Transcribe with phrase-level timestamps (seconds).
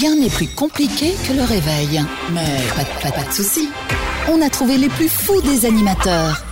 [0.00, 2.02] Rien n'est plus compliqué que le réveil.
[2.32, 3.68] Mais pas, de- pas- pas de soucis.
[4.30, 6.42] On a trouvé les plus fous des animateurs.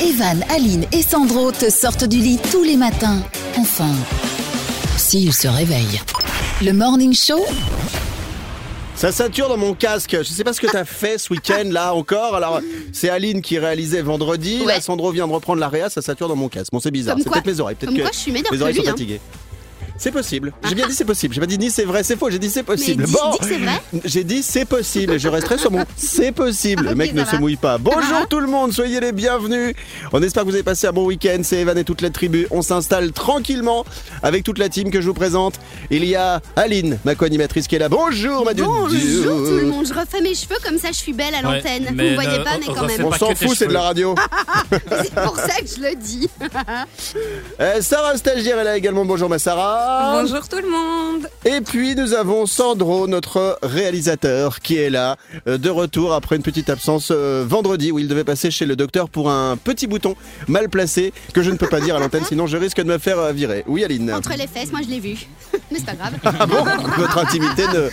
[0.02, 3.22] Evan, Aline et Sandro te sortent du lit tous les matins.
[3.56, 3.92] Enfin,
[4.96, 6.00] s'ils se réveillent.
[6.62, 7.44] Le Morning Show,
[8.96, 10.16] Ça sature dans mon casque.
[10.18, 12.34] Je sais pas ce que t'as fait ce week-end là encore.
[12.34, 12.60] Alors
[12.92, 14.60] c'est Aline qui réalisait vendredi.
[14.60, 14.74] Ouais.
[14.74, 15.88] Là, Sandro vient de reprendre la réa.
[15.90, 16.72] Ça sature dans mon casque.
[16.72, 17.16] Bon c'est bizarre.
[17.18, 17.76] C'est peut-être mes oreilles.
[17.76, 19.18] Peut-être que quoi je suis mes que oreilles lui, sont hein.
[19.96, 20.52] C'est possible.
[20.68, 21.32] J'ai bien dit c'est possible.
[21.34, 22.28] J'ai pas dit ni c'est vrai, c'est faux.
[22.28, 23.04] J'ai dit c'est possible.
[23.04, 23.80] dis- bon, dis que c'est vrai.
[24.04, 25.12] j'ai dit c'est possible.
[25.14, 26.82] Et je resterai sur mon c'est possible.
[26.84, 27.30] Le Ok, mec ça ne va.
[27.30, 27.78] se mouille pas.
[27.78, 28.72] Bonjour tout le monde.
[28.72, 29.74] Soyez les bienvenus.
[30.12, 31.38] On espère que vous avez passé un bon week-end.
[31.44, 32.48] C'est Evan et toute la tribu.
[32.50, 33.84] On s'installe tranquillement
[34.22, 35.54] avec toute la team que je vous présente.
[35.90, 37.88] Il y a Aline, ma co-animatrice qui est là.
[37.88, 41.34] Bonjour, ma Bonjour tout le monde, je refais mes cheveux comme ça je suis belle
[41.34, 41.84] à Ouais, l'antenne.
[41.90, 43.04] Vous mais me voyez ne- pas mais quand même.
[43.04, 43.86] On pas s'en que tes fout, c'est de la cheveux.
[43.86, 44.14] radio.
[45.04, 46.28] C'est pour ça que je le dis.
[47.60, 49.04] Euh, Sarah stagiaire est là également.
[49.04, 49.83] Bonjour ma Sarah.
[49.86, 51.28] Bonjour tout le monde.
[51.44, 56.42] Et puis nous avons Sandro, notre réalisateur, qui est là, euh, de retour après une
[56.42, 60.16] petite absence euh, vendredi où il devait passer chez le docteur pour un petit bouton
[60.48, 62.98] mal placé que je ne peux pas dire à l'antenne, sinon je risque de me
[62.98, 63.64] faire euh, virer.
[63.66, 64.12] Oui Aline.
[64.12, 65.26] Entre les fesses, moi je l'ai vu.
[65.70, 66.14] Mais c'est pas grave.
[66.24, 66.64] Ah bon?
[66.96, 67.90] Votre intimité ne.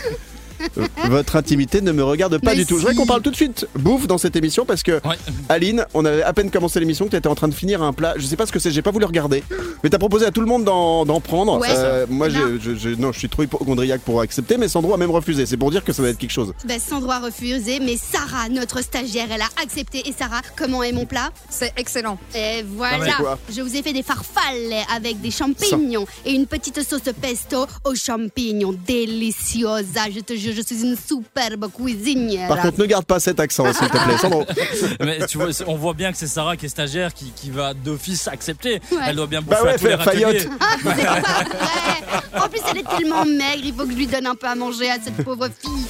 [1.09, 2.75] Votre intimité ne me regarde pas Mais du tout.
[2.75, 5.17] Je voudrais qu'on parle tout de suite bouffe dans cette émission parce que Ouais.
[5.49, 7.93] Aline, on avait à peine commencé l'émission que tu étais en train de finir un
[7.93, 8.13] plat.
[8.17, 9.43] Je sais pas ce que c'est, j'ai pas voulu regarder.
[9.83, 11.59] Mais t'as proposé à tout le monde d'en prendre.
[11.59, 14.67] Ouais, Euh, moi, c'est je, je- je- non, je suis trop hypochondriaque pour accepter, mais
[14.67, 15.45] Sandro a même refusé.
[15.45, 16.53] C'est pour dire que ça va être quelque chose.
[16.65, 20.03] Ben, sans droit refusé, mais Sarah, notre stagiaire, elle a accepté.
[20.07, 21.31] Et Sarah, comment est mon plat?
[21.49, 22.17] C'est excellent.
[22.35, 23.39] Et voilà, quoi?
[23.53, 27.95] Je vous ai fait des farfales avec des champignons et une petite sauce pesto aux
[27.95, 28.75] champignons.
[28.87, 32.47] Deliciosa, je te jure, je suis une superbe cuisinière.
[32.47, 34.45] Par contre, ne garde pas cet accent, s'il te plaît, Sandro.
[34.99, 37.49] Mais tu vois, c'est- on voit bien que c'est Sarah qui est stagiaire qui, qui
[37.49, 38.81] va d'office accepter.
[38.91, 38.97] Ouais.
[39.07, 40.47] Elle doit bien Bah bouffer ouais, à tous les râteliers.
[40.59, 44.07] Ah, c'est pas vrai En plus, elle est tellement maigre, il faut que je lui
[44.07, 45.85] donne un peu à manger à cette pauvre fille.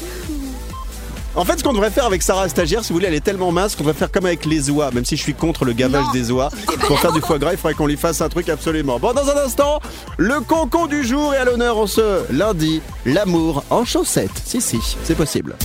[1.33, 3.51] En fait, ce qu'on devrait faire avec Sarah stagiaire, si vous voulez, elle est tellement
[3.53, 6.03] mince qu'on devrait faire comme avec les oies, même si je suis contre le gavage
[6.07, 6.11] Non.
[6.11, 6.49] des oies.
[6.87, 8.99] Pour faire du foie gras, il faudrait qu'on lui fasse un truc absolument.
[8.99, 9.79] Bon, dans un instant,
[10.17, 14.29] le concon du jour est à l'honneur en ce lundi, l'amour en chaussettes.
[14.43, 15.55] Si, si, c'est possible.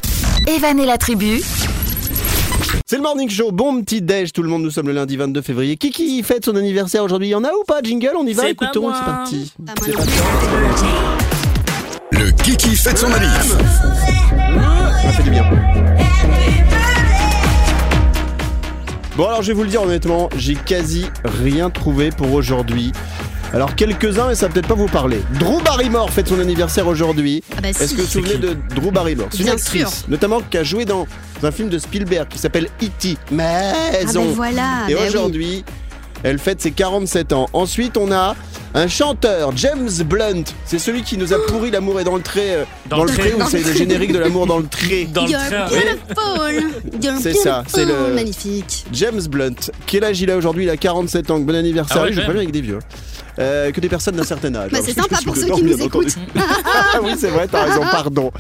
[0.47, 1.43] Evan et la tribu,
[2.87, 5.43] C'est le morning show, bon petit déj tout le monde, nous sommes le lundi 22
[5.43, 5.77] février.
[5.77, 8.33] Qui qui fête son anniversaire aujourd'hui Il y en a ou pas Jingle, on y
[8.34, 8.94] va, C'est pas écoutons, moi.
[8.97, 9.53] c'est parti.
[9.84, 9.93] C'est.
[12.12, 13.56] Le Kiki fête son manif.
[15.06, 15.44] Ça fait du bien.
[19.17, 22.93] Bon alors je vais vous le dire honnêtement, j'ai quasi rien trouvé pour aujourd'hui.
[23.55, 25.22] Alors quelques-uns, mais ça va peut-être pas vous parler.
[25.39, 27.43] Drew Barrymore fête son anniversaire aujourd'hui.
[27.56, 27.95] Ah bah Est-ce si.
[27.95, 29.28] que vous vous souvenez de Drew Barrymore?
[29.31, 30.09] C'est une actrice, sûr.
[30.09, 31.06] notamment qui a joué dans
[31.43, 33.16] un film de Spielberg qui s'appelle E.T.
[33.31, 34.25] Ah Maison.
[34.27, 34.83] ben voilà.
[34.89, 35.00] Et oui.
[35.09, 35.65] aujourd'hui,
[36.22, 37.47] elle fête ses 47 ans.
[37.55, 38.37] Ensuite, on a
[38.77, 40.45] un chanteur, James Blunt.
[40.67, 42.51] C'est celui qui nous a pourri l'amour est dans le trait.
[42.57, 43.31] euh, Dans dans, le trait.
[43.31, 45.07] trait, où c'est le générique de l'amour dans le trait.
[45.13, 45.31] Dans le.
[47.03, 48.85] You're C'est ça, c'est le- Magnifique.
[48.93, 49.55] James Blunt.
[49.87, 50.65] Quel âge il a aujourd'hui?
[50.65, 51.39] Il a 47 ans.
[51.41, 51.97] Bon anniversaire.
[51.99, 52.43] Ah ouais, Oui, je préviens même.
[52.43, 52.79] avec des vieux.
[53.39, 54.71] Euh, que des personnes d'un certain âge.
[54.73, 56.07] Bah, c'est sympa pour ceux qui nous entendu.
[56.39, 58.31] Ah oui, c'est vrai, t'as raison, pardon.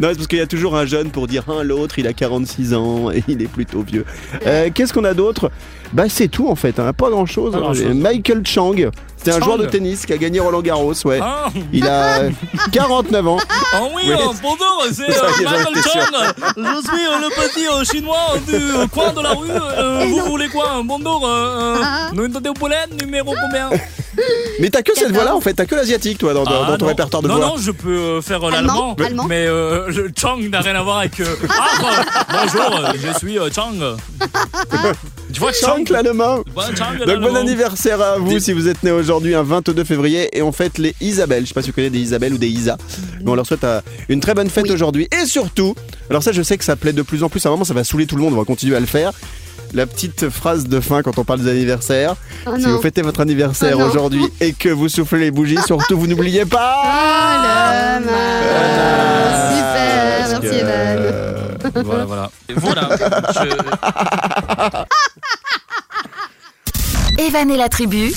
[0.00, 2.12] Non, c'est parce qu'il y a toujours un jeune pour dire, hein, l'autre, il a
[2.12, 4.04] 46 ans et il est plutôt vieux.
[4.46, 5.50] Euh, Qu'est-ce qu'on a d'autre?
[5.94, 7.52] Bah, c'est tout en fait, hein, pas grand chose.
[7.52, 7.94] Pas grand-chose.
[7.94, 8.74] Michael Chang,
[9.22, 11.18] c'est un joueur de tennis qui a gagné Roland Garros, ouais.
[11.22, 12.20] Ah, Il a
[12.72, 13.36] 49 ans.
[13.72, 14.12] ah oui, Oui.
[14.12, 15.82] euh, bonjour, c'est euh, Michael.
[15.82, 16.52] Chang.
[16.56, 19.50] Je suis euh, le petit euh, chinois du euh, coin de la rue.
[19.50, 22.10] Euh, vous voulez quoi Bonjour, euh, Ah.
[22.12, 23.70] nous sommes poulette, numéro combien?
[24.60, 25.12] Mais t'as que cette 14.
[25.14, 26.88] voix-là en fait, t'as que l'asiatique toi dans, dans- Ah, dans ton non.
[26.88, 27.46] répertoire de non, voix.
[27.46, 29.24] Non, je peux euh, faire euh, Allemand, l'allemand, allemand.
[29.28, 31.20] mais euh, le Chang n'a rien à voir avec.
[31.20, 33.72] euh, ah, bonjour, je suis euh, Chang.
[35.32, 36.42] tu vois Chang Chang, Donc l'allemand.
[36.48, 40.78] bon anniversaire à vous si vous êtes né aujourd'hui un 22 février et on fête
[40.78, 41.44] les Isabelle.
[41.44, 42.76] Je sais pas si vous connaissez des Isabelle ou des Isa.
[43.22, 44.72] Mais on leur souhaite euh, une très bonne fête Oui.
[44.72, 45.74] aujourd'hui et surtout,
[46.10, 47.74] alors ça je sais que ça plaît de plus en plus, à un moment ça
[47.74, 49.12] va saouler tout le monde, on va continuer à le faire.
[49.74, 52.16] La petite phrase de fin quand on parle des anniversaires.
[52.46, 52.70] Oh si non.
[52.76, 53.86] vous fêtez votre anniversaire Oh non.
[53.86, 56.74] aujourd'hui et que vous soufflez les bougies, surtout vous n'oubliez pas.
[56.84, 57.98] Ah.
[59.54, 60.70] Super, merci Evan.
[60.98, 61.48] euh,
[61.84, 62.30] Voilà, voilà.
[62.48, 62.88] Et voilà.
[67.18, 68.12] je- Evan et la tribu,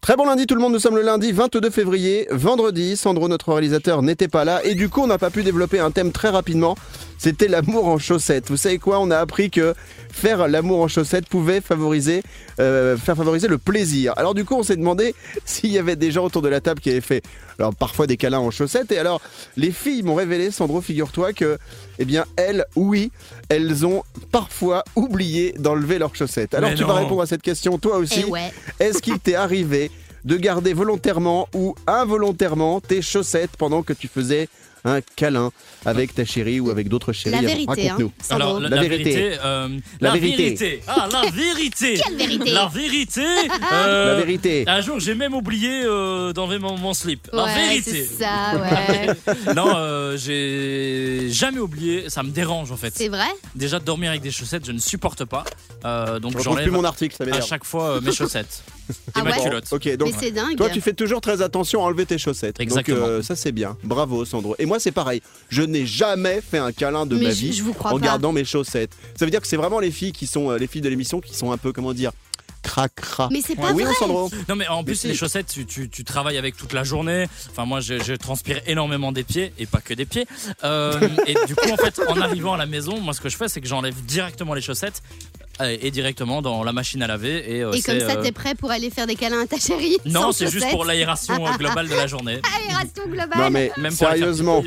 [0.00, 2.26] Très bon lundi tout le monde, nous sommes le lundi 22 février.
[2.32, 5.78] Vendredi, Sandro, notre réalisateur, n'était pas là et du coup on n'a pas pu développer
[5.78, 6.74] un thème très rapidement.
[7.20, 8.48] C'était l'amour en chaussettes.
[8.48, 9.74] Vous savez quoi On a appris que
[10.10, 12.22] faire l'amour en chaussettes pouvait favoriser,
[12.60, 14.14] euh, faire favoriser le plaisir.
[14.16, 15.14] Alors du coup on s'est demandé
[15.44, 17.22] s'il y avait des gens autour de la table qui avaient fait
[17.58, 18.90] alors parfois des câlins en chaussettes.
[18.90, 19.20] Et alors
[19.58, 21.58] les filles m'ont révélé, Sandro, figure-toi que
[21.98, 23.12] eh bien elles, oui,
[23.50, 24.02] elles ont
[24.32, 26.54] parfois oublié d'enlever leurs chaussettes.
[26.54, 28.24] Alors Mais tu vas répondre à cette question toi aussi.
[28.26, 28.50] Eh ouais.
[28.78, 29.90] Est-ce qu'il t'est arrivé
[30.24, 34.48] de garder volontairement ou involontairement tes chaussettes pendant que tu faisais
[34.84, 35.50] un câlin
[35.84, 37.92] avec ta chérie ou avec d'autres chéris La vérité, hein.
[37.92, 38.12] Raconte-nous.
[38.22, 38.34] Sandro.
[38.48, 39.10] Alors, la, La la vérité.
[39.12, 39.38] vérité.
[39.44, 39.68] euh,
[40.00, 40.36] La la, vérité.
[40.44, 40.82] vérité.
[40.86, 42.00] Ah, la vérité.
[42.04, 43.20] Quelle vérité La vérité.
[43.72, 44.64] euh, La vérité.
[44.66, 47.28] Un jour, j'ai même oublié euh, d'enlever mon, mon slip.
[47.32, 47.90] La Ouais, vérité.
[48.06, 49.54] c'est ça, ouais.
[49.54, 52.08] Non, euh, j'ai jamais oublié.
[52.08, 52.92] Ça me dérange en fait.
[52.96, 53.28] C'est vrai?
[53.54, 55.44] Déjà de dormir avec des chaussettes, je ne supporte pas.
[55.84, 58.62] Euh, donc Je retrouve plus j'enlève mon article, ça à chaque fois euh, mes chaussettes
[58.90, 59.64] et Ah ma ouais culotte.
[59.72, 60.56] Ok, donc Mais c'est dingue.
[60.56, 62.60] toi tu fais toujours très attention à enlever tes chaussettes.
[62.60, 62.98] Exactement.
[63.00, 63.76] Donc euh, ça c'est bien.
[63.84, 64.54] Bravo Sandro.
[64.58, 65.22] Et moi c'est pareil.
[65.48, 67.98] Je n'ai jamais fait un câlin de Mais ma je- vie je vous crois en
[67.98, 68.06] pas.
[68.06, 68.92] gardant mes chaussettes.
[69.18, 71.20] Ça veut dire que c'est vraiment les filles qui sont euh, les filles de l'émission
[71.20, 72.12] qui sont un peu comment dire
[72.62, 73.28] cracra.
[73.32, 73.94] Mais c'est pas oui vrai.
[73.94, 74.30] Sandro.
[74.48, 75.08] Non mais en plus si.
[75.08, 77.26] les chaussettes tu, tu, tu travailles avec toute la journée.
[77.50, 80.26] Enfin moi je, je transpire énormément des pieds et pas que des pieds.
[80.62, 83.36] Euh, et du coup en fait en arrivant à la maison moi ce que je
[83.38, 85.02] fais c'est que j'enlève directement les chaussettes
[85.62, 88.54] et directement dans la machine à laver et, euh, Et comme ça, euh, t'es prêt
[88.54, 91.88] pour aller faire des câlins à ta chérie Non c'est juste pour l'aération euh, globale
[91.88, 92.40] de la journée.
[92.68, 93.38] Aération globale.
[93.38, 94.62] Non mais Même sérieusement.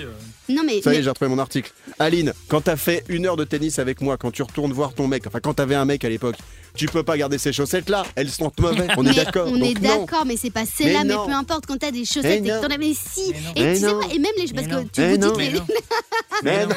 [0.50, 1.72] Non, mais, Ça y est, mais- j'ai retrouvé mon article.
[2.00, 5.08] Aline, quand t'as fait une heure de tennis avec moi, quand tu retournes voir ton
[5.08, 6.36] mec, enfin quand t'avais un mec à l'époque,
[6.76, 9.48] tu peux pas garder ces chaussettes là, elles sont mauvaises, on est d'accord.
[9.50, 12.50] On est d'accord, mais c'est pas celle-là, Mais peu importe quand t'as des chaussettes et
[12.50, 13.32] que t'en as mais si.
[13.32, 13.54] Mais non.
[13.56, 15.28] Et Mais tu sais quoi, et même les parce que tu Mais vous non.
[15.28, 15.66] dites Mais les- non.
[16.44, 16.76] Mais Mais non.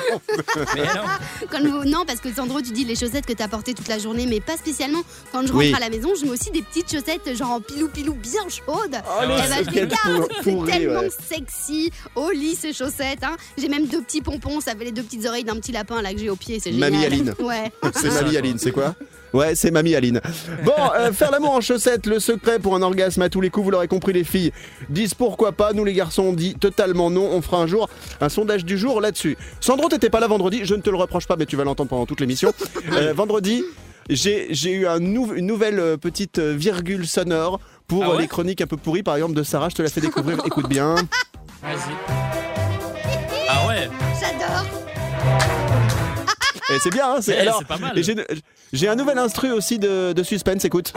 [0.74, 1.02] Mais non.
[1.50, 3.98] quand vous- non parce que Sandro tu dis les chaussettes que t'as portées toute la
[3.98, 5.02] journée mais pas spécialement
[5.32, 5.72] quand je rentre Oui.
[5.74, 8.96] à la maison je mets aussi des petites chaussettes genre en pilou pilou bien chaudes
[9.08, 12.72] Oh, Eh les ben, je les chaussettes garde, pour- c'est tellement sexy au lit ces
[12.74, 13.36] chaussettes hein.
[13.58, 16.12] J'ai même deux petits pompons ça fait les deux petites oreilles d'un petit lapin là
[16.12, 17.34] que j'ai au pied c'est génial Mamie Aline.
[17.40, 18.94] ouais C'est Mamie Aline, c'est quoi
[19.32, 20.20] Ouais, c'est Mamie Aline.
[20.64, 23.64] Bon, euh, faire l'amour en chaussettes, le secret pour un orgasme à tous les coups,
[23.64, 24.50] vous l'aurez compris les filles,
[24.88, 28.28] disent pourquoi pas, nous les garçons on dit totalement non, on fera un jour un
[28.30, 29.36] sondage du jour là-dessus.
[29.60, 31.90] Sandro, t'étais pas là vendredi, je ne te le reproche pas, mais tu vas l'entendre
[31.90, 32.52] pendant toute l'émission.
[32.92, 33.62] Euh, vendredi,
[34.08, 38.28] j'ai j'ai eu un nou- une nouvelle euh, petite virgule sonore pour Ah ouais les
[38.28, 40.94] chroniques un peu pourries, par exemple de Sarah, je te la fais découvrir, écoute bien.
[41.62, 42.25] Vas-y.
[46.70, 47.96] Et c'est bien, hein, c'est Eh, alors, c'est pas mal.
[47.98, 48.16] et j'ai-
[48.72, 50.92] J'ai un nouvel instru aussi de, de suspense, écoute.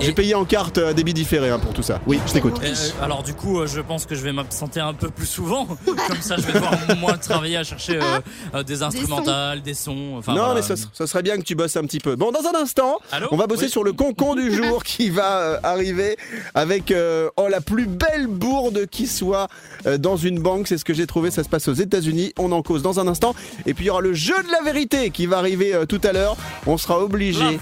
[0.00, 2.00] J'ai payé en carte à débit différé hein, pour tout ça.
[2.06, 2.54] Oui, je t'écoute.
[2.62, 5.66] Euh, alors du coup, euh, je pense que je vais m'absenter un peu plus souvent.
[5.86, 8.20] Comme ça, je vais devoir moins travailler à chercher euh,
[8.54, 10.14] euh, des instrumentales, des sons.
[10.18, 10.54] Enfin, non, voilà.
[10.54, 12.16] mais ce, ce serait bien que tu bosses un petit peu.
[12.16, 13.70] Bon, dans un instant, Allô on va bosser Oui.
[13.70, 16.16] sur le concon du jour qui va euh, arriver
[16.54, 19.48] avec euh, oh, la plus belle bourde qui soit
[19.86, 20.66] euh, dans une banque.
[20.68, 21.30] C'est ce que j'ai trouvé.
[21.30, 22.32] Ça se passe aux États-Unis.
[22.38, 23.34] On en cause dans un instant.
[23.66, 26.00] Et puis il y aura le jeu de la vérité qui va arriver euh, tout
[26.04, 26.36] à l'heure.
[26.66, 27.58] On sera obligé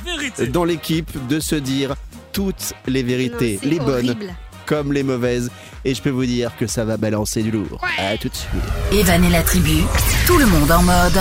[0.53, 1.95] dans l'équipe de se dire
[2.39, 4.35] toutes les vérités, Non, les bonnes horrible.
[4.65, 5.51] comme les mauvaises.
[5.85, 7.81] Et je peux vous dire que ça va balancer du lourd.
[7.99, 8.63] À tout de suite.
[8.93, 9.79] Evan et la tribu,
[10.25, 11.19] tout le monde en mode.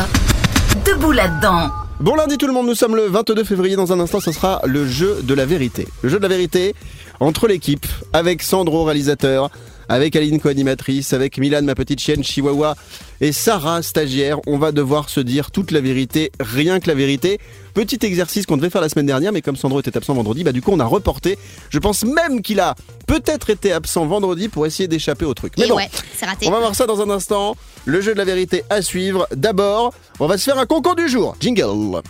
[0.85, 1.71] Debout là-dedans.
[1.99, 3.75] Bon lundi tout le monde, nous sommes le 22 février.
[3.75, 5.87] Dans un instant, ce sera le jeu de la vérité.
[6.03, 6.75] Le jeu de la vérité
[7.19, 9.49] entre l'équipe, avec Sandro, réalisateur,
[9.89, 12.75] avec Aline, co-animatrice, avec Milan, ma petite chienne, Chihuahua,
[13.21, 14.39] et Sarah, stagiaire.
[14.47, 17.39] On va devoir se dire toute la vérité, rien que la vérité.
[17.73, 20.51] Petit exercice qu'on devait faire la semaine dernière, mais comme Sandro était absent vendredi, bah
[20.51, 21.37] du coup on a reporté.
[21.69, 22.75] Je pense même qu'il a
[23.05, 25.53] peut-être été absent vendredi pour essayer d'échapper au truc.
[25.57, 26.47] Mais Et bon, ouais, c'est raté.
[26.47, 27.55] on va voir ça dans un instant.
[27.85, 29.27] Le jeu de la vérité à suivre.
[29.35, 31.35] D'abord, on va se faire un concours du jour.
[31.39, 32.01] Jingle.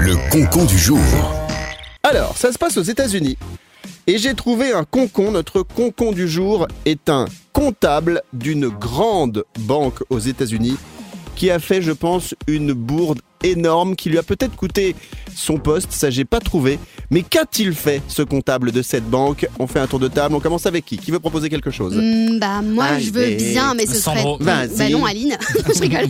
[0.00, 0.98] Le concon du jour.
[2.02, 3.36] Alors, ça se passe aux États-Unis.
[4.08, 5.32] Et j'ai trouvé un concon.
[5.32, 10.78] Notre concon du jour est un comptable d'une grande banque aux États-Unis
[11.36, 14.94] qui a fait, je pense, une bourde énorme qui lui a peut-être coûté
[15.34, 15.92] son poste.
[15.92, 16.78] Ça, j'ai pas trouvé.
[17.10, 19.46] Mais qu'a-t-il fait, ce comptable de cette banque?
[19.58, 20.34] On fait un tour de table.
[20.34, 20.98] On commence avec qui?
[20.98, 21.94] Qui veut proposer quelque chose?
[21.96, 24.38] Hmm, bah moi je veux bien mais ce serait Sandro.
[24.40, 24.76] Vas-y.
[24.76, 25.36] bah non Aline
[25.74, 26.06] je rigole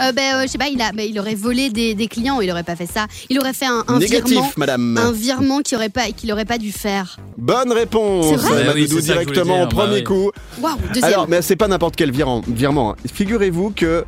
[0.00, 2.40] euh, bah, euh, je sais pas il a bah, il aurait volé des, des clients
[2.40, 4.96] il aurait pas fait ça il aurait fait un, un Négatif, virement madame.
[4.98, 8.72] un virement qu'il aurait pas qu'il aurait pas dû faire Bonne réponse, C'est vrai Bah
[8.74, 10.04] oui, directement dire, au premier bah oui.
[10.04, 10.30] coup.
[10.60, 12.42] waouh deuxième Alors, mais c'est pas n'importe quel virement.
[12.46, 12.92] virement.
[12.92, 12.96] hein.
[13.12, 14.04] Figurez-vous que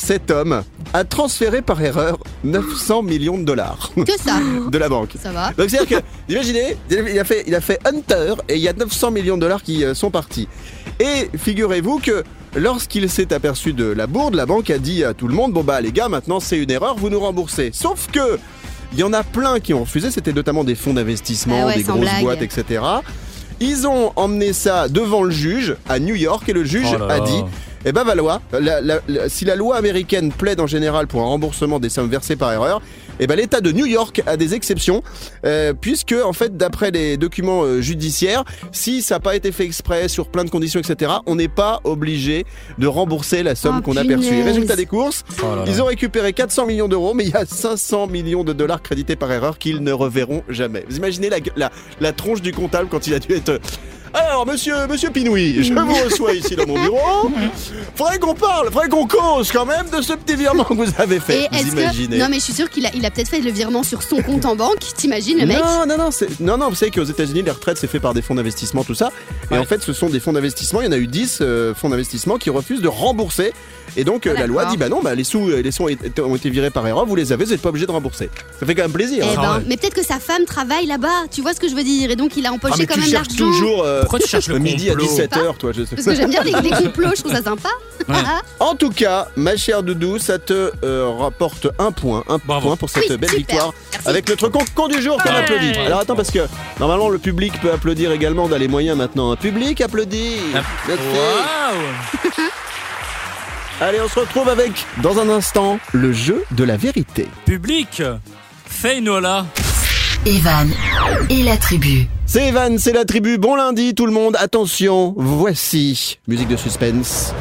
[0.00, 0.62] cet homme
[0.94, 4.38] a transféré par erreur 900 millions de dollars que ça
[4.70, 5.10] de la banque.
[5.22, 8.62] ça va Donc c'est-à-dire que, imaginez, il a fait, il a fait Hunter et il
[8.62, 10.48] y a 900 millions de dollars qui euh, sont partis.
[10.98, 12.24] Et figurez-vous que
[12.56, 15.62] lorsqu'il s'est aperçu de la bourde, la banque a dit à tout le monde, bon
[15.62, 17.70] bah les gars, maintenant c'est une erreur, vous nous remboursez.
[17.72, 18.38] Sauf que
[18.92, 21.76] il y en a plein qui ont refusé, c'était notamment des fonds d'investissement, Ah ouais,
[21.76, 22.22] des grosses blague.
[22.22, 22.82] boîtes, etc.
[23.60, 27.20] Ils ont emmené ça devant le juge à New York et le juge Oh a
[27.20, 27.42] dit
[27.84, 31.26] eh ben Valois, la- la- la- si la loi américaine plaide en général pour un
[31.26, 32.82] remboursement des sommes versées par erreur,
[33.20, 35.02] Et ben l'État de New York a des exceptions,
[35.44, 39.64] euh, puisque en fait, d'après les documents euh, judiciaires, si ça n'a pas été fait
[39.64, 42.46] exprès sur plein de conditions, etc., on n'est pas obligé
[42.78, 44.42] de rembourser la somme Oh, qu'on a perçue.
[44.42, 45.64] Résultat des courses, Oh là là.
[45.68, 49.16] ils ont récupéré 400 millions d'euros, mais il y a 500 millions de dollars crédités
[49.16, 50.84] par erreur qu'ils ne reverront jamais.
[50.88, 53.60] Vous imaginez la, la, la tronche du comptable quand il a dû être.
[54.12, 57.30] Alors, monsieur, monsieur Pinoui, je vous reçois ici dans mon bureau.
[57.94, 61.20] Faudrait qu'on parle, faudrait qu'on cause quand même de ce petit virement que vous avez
[61.20, 61.44] fait.
[61.44, 62.22] Et vous est-ce imaginez que.
[62.22, 64.20] Non, mais je suis sûre qu'il a, il a peut-être fait le virement sur son
[64.22, 64.80] compte en banque.
[64.96, 67.78] T'imagines le mec Non, non, non, c'est- non, non, vous savez qu'aux États-Unis, les retraites,
[67.78, 69.12] c'est fait par des fonds d'investissement, tout ça.
[69.50, 69.60] Et Ouais.
[69.60, 70.80] en fait, ce sont des fonds d'investissement.
[70.80, 73.52] Il y en a eu 10 euh, fonds d'investissement qui refusent de rembourser.
[73.96, 75.88] Et donc, euh, la loi dit bah non, bah, les sous, euh, les sous ont
[75.88, 78.30] été- ont été virés par erreur, vous les avez, vous n'êtes pas obligé de rembourser.
[78.58, 79.24] Ça fait quand même plaisir.
[79.26, 79.40] Eh hein.
[79.40, 79.64] ben, Ah ouais.
[79.66, 82.16] mais peut-être que sa femme travaille là-bas, tu vois ce que je veux dire, et
[82.16, 83.30] donc il a Ah, empoché mais quand tu même l'argent.
[83.36, 85.72] toujours euh, Pourquoi tu cherches le midi à complot 17h, toi.
[85.76, 85.96] Je sais.
[85.96, 87.68] Parce que j'aime bien les, les complots, je trouve ça sympa.
[88.08, 88.16] Ouais.
[88.58, 92.68] En tout cas, ma chère Doudou, ça te euh, rapporte un point, un Bravo.
[92.68, 93.38] point pour cette Oui, belle super.
[93.38, 94.08] victoire Merci.
[94.08, 95.36] avec notre concon du jour qu'on Ouais.
[95.36, 95.78] applaudit.
[95.78, 96.40] Alors attends parce que
[96.80, 99.30] normalement le public peut applaudir également, on a les moyens maintenant.
[99.32, 100.38] Un public applaudit.
[100.56, 101.02] Ah, Merci.
[101.04, 102.40] Waouh
[103.80, 107.26] Allez, on se retrouve avec dans un instant le jeu de la vérité.
[107.46, 108.02] Public
[108.66, 109.46] Feinola
[110.26, 110.68] Evan
[111.30, 112.06] et la tribu.
[112.26, 113.38] C'est Evan, c'est la tribu.
[113.38, 114.36] Bon lundi tout le monde.
[114.38, 117.32] Attention, voici musique de suspense.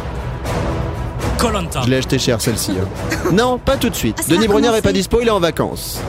[1.38, 1.81] Colanta.
[1.86, 2.72] Je l'ai acheté cher celle-ci.
[2.81, 3.29] hein.
[3.34, 4.17] non, pas tout de suite.
[4.22, 6.00] Ah, Denis Brognard est pas dispo, il est en vacances.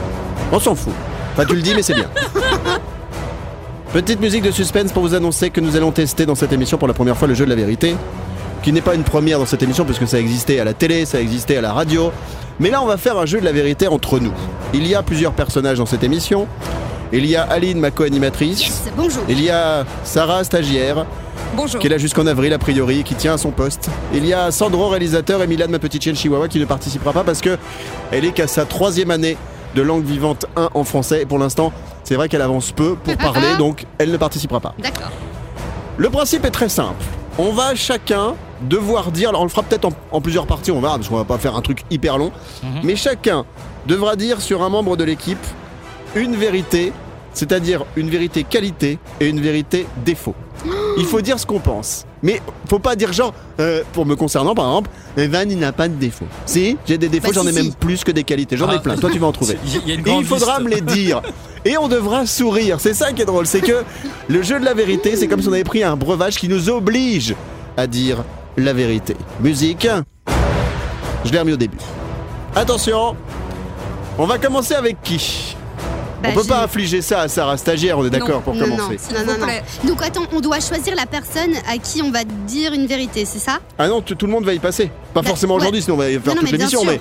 [0.51, 0.93] On s'en fout.
[1.33, 2.09] Enfin, tu le dis, mais c'est bien.
[3.93, 6.87] Petite musique de suspense pour vous annoncer que nous allons tester dans cette émission pour
[6.87, 7.95] la première fois le jeu de la vérité.
[8.63, 11.19] Qui n'est pas une première dans cette émission puisque ça existait à la télé, ça
[11.19, 12.11] existait à la radio.
[12.59, 14.33] Mais là, on va faire un jeu de la vérité entre nous.
[14.73, 16.47] Il y a plusieurs personnages dans cette émission.
[17.11, 18.61] Il y a Aline, ma co-animatrice.
[18.61, 19.23] Yes, bonjour.
[19.27, 21.05] Il y a Sarah, stagiaire,
[21.55, 21.81] Bonjour.
[21.81, 23.89] qui est là jusqu'en avril a priori, qui tient à son poste.
[24.13, 27.23] Il y a Sandro, réalisateur, et Milan, ma petite chienne chihuahua, qui ne participera pas
[27.23, 27.57] parce que
[28.11, 29.35] elle est qu'à sa troisième année
[29.75, 31.23] de langue vivante 1 en français.
[31.23, 34.73] Et pour l'instant, c'est vrai qu'elle avance peu pour parler, donc elle ne participera pas.
[34.81, 35.11] D'accord.
[35.97, 37.03] Le principe est très simple.
[37.37, 40.81] On va chacun devoir dire, alors on le fera peut-être en, en plusieurs parties, on
[40.81, 42.31] verra, parce qu'on va pas faire un truc hyper long,
[42.63, 42.69] Mhm.
[42.83, 43.45] mais chacun
[43.87, 45.45] devra dire sur un membre de l'équipe
[46.15, 46.91] une vérité,
[47.33, 50.35] c'est-à-dire une vérité qualité et une vérité défaut.
[50.97, 52.05] Il faut dire ce qu'on pense.
[52.23, 52.39] Mais
[52.69, 55.95] faut pas dire genre, euh, pour me concernant par exemple, Evan il n'a pas de
[55.95, 56.25] défaut.
[56.45, 57.75] Si, j'ai des défauts, Bah, j'en si, ai même si.
[57.79, 58.57] plus que des qualités.
[58.57, 58.79] J'en ai Ah.
[58.79, 59.57] plein, toi tu vas en trouver.
[59.65, 60.69] Il y a une Et il faudra liste.
[60.69, 61.21] me les dire.
[61.65, 62.77] Et on devra sourire.
[62.79, 63.47] C'est ça qui est drôle.
[63.47, 63.83] C'est que
[64.27, 66.69] le jeu de la vérité, c'est comme si on avait pris un breuvage qui nous
[66.69, 67.33] oblige
[67.77, 68.17] à dire
[68.57, 69.15] la vérité.
[69.39, 69.87] Musique.
[71.25, 71.77] Je l'ai remis au début.
[72.55, 73.15] Attention.
[74.17, 75.55] On va commencer avec qui?
[76.21, 78.97] Bah, On peut pas infliger ça à Sarah Stagiaire, on est d'accord pour Non, commencer.
[79.13, 79.87] non, non, non.
[79.89, 83.39] Donc attends, on doit choisir la personne à qui on va dire une vérité, c'est
[83.39, 83.57] ça?
[83.79, 84.91] Ah non, tout le monde va y passer.
[85.15, 85.61] Pas Bah, forcément ouais.
[85.61, 86.83] aujourd'hui, sinon on va y faire toute l'émission.
[86.85, 86.99] Mais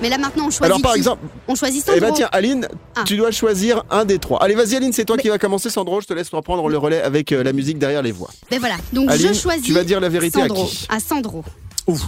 [0.00, 2.00] Mais là maintenant on choisit alors par qui exemple, On choisit eh Sandro.
[2.06, 3.02] ben tiens, Aline, Ah.
[3.04, 4.42] tu dois choisir un des trois.
[4.42, 5.70] Allez, vas-y Aline, c'est toi Mais- qui vas commencer.
[5.70, 8.30] Sandro, je te laisse reprendre le relais avec euh, la musique derrière les voix.
[8.50, 11.00] Ben voilà, donc Aline, je choisis tu vas dire la vérité Sandro, à qui à
[11.00, 11.44] Sandro.
[11.86, 12.02] Ouf.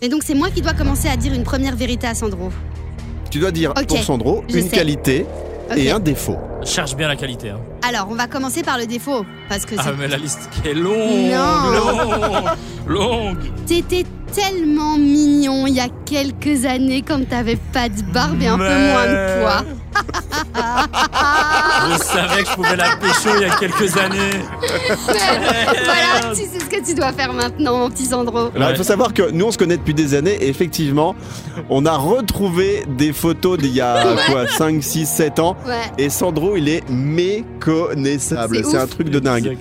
[0.00, 2.50] Et donc c'est moi qui dois commencer à dire une première vérité à Sandro.
[3.30, 4.76] Tu dois dire pour Sandro je une sais.
[4.76, 5.26] qualité
[5.76, 6.36] et un défaut.
[6.64, 7.50] Cherche bien la qualité.
[7.50, 7.60] hein.
[7.86, 10.74] Alors on va commencer par le défaut parce que Ah, mais la liste qui est
[10.74, 11.32] longue.
[11.32, 11.70] Non.
[11.72, 12.48] Longue.
[12.86, 13.38] longue.
[13.66, 18.56] t'étais tellement mignon il y a quelques années quand t'avais pas de barbe et un
[18.58, 19.64] peu moins de poids.
[20.54, 24.40] Je savais que je pouvais la pécho il y a quelques années.
[25.06, 28.38] voilà, tu sais ce que tu dois faire maintenant, mon petit Sandro.
[28.38, 28.70] Alors Ouais.
[28.70, 31.14] il faut savoir que nous on se connaît depuis des années et effectivement
[31.68, 35.74] on a retrouvé des photos d'il y a quoi 5, 6, 7 ans Ouais.
[35.98, 38.62] et Sandro il est méconnaissable.
[38.64, 39.46] C'est un truc de dingue.
[39.46, 39.60] Exact.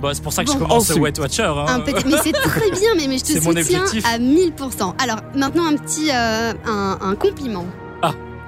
[0.00, 0.54] Bon, c'est pour ça que Bon.
[0.54, 1.02] je commence Ensuite.
[1.02, 1.42] Weight Watcher.
[1.56, 1.64] hein.
[1.68, 4.94] Un petit- mais c'est très bien, mais, mais je te soutiens à 1000%.
[5.02, 7.64] Alors maintenant un petit euh, un, un compliment,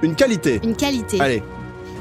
[0.01, 0.59] Une qualité.
[0.63, 1.19] une qualité.
[1.19, 1.43] Allez,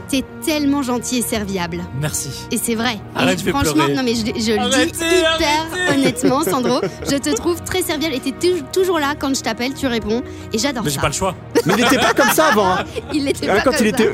[0.08, 1.84] T'es tellement gentil et serviable.
[2.00, 2.30] Merci.
[2.50, 2.98] Et c'est vrai.
[3.14, 3.94] Arrête, Et je franchement, pleurer.
[3.94, 5.98] non mais je, je le dis hyper arrêtez.
[6.00, 6.80] honnêtement, Sandro.
[7.10, 10.22] Je te trouve très serviable et t'es tou- toujours là quand je t'appelle, tu réponds.
[10.54, 11.02] Et j'adore Mais j'ai ça.
[11.02, 11.34] pas le choix.
[11.66, 12.68] mais il n'était pas comme ça avant.
[12.72, 12.84] hein.
[13.12, 14.02] Il était Hein, pas quand comme il ça.
[14.04, 14.12] était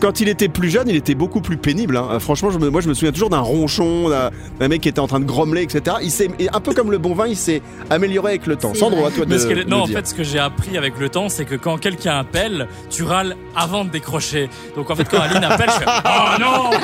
[0.00, 1.96] quand il était plus jeune, il était beaucoup plus pénible.
[1.96, 2.18] hein.
[2.18, 5.06] Franchement, je me- moi je me souviens toujours d'un ronchon, d'un mec qui était en
[5.06, 5.96] train de grommeler, etc.
[6.02, 8.72] Il s'est, un peu comme le bon vin, il s'est amélioré avec le temps.
[8.74, 9.98] Sandro, à toi de Mais ce qu'elle est- de non, en dire.
[9.98, 13.36] fait, ce que j'ai appris avec le temps, c'est que quand quelqu'un appelle, tu râles
[13.54, 14.48] avant de décrocher.
[14.76, 16.76] Donc en fait, quand Aline appelle, je fais Oh non, pas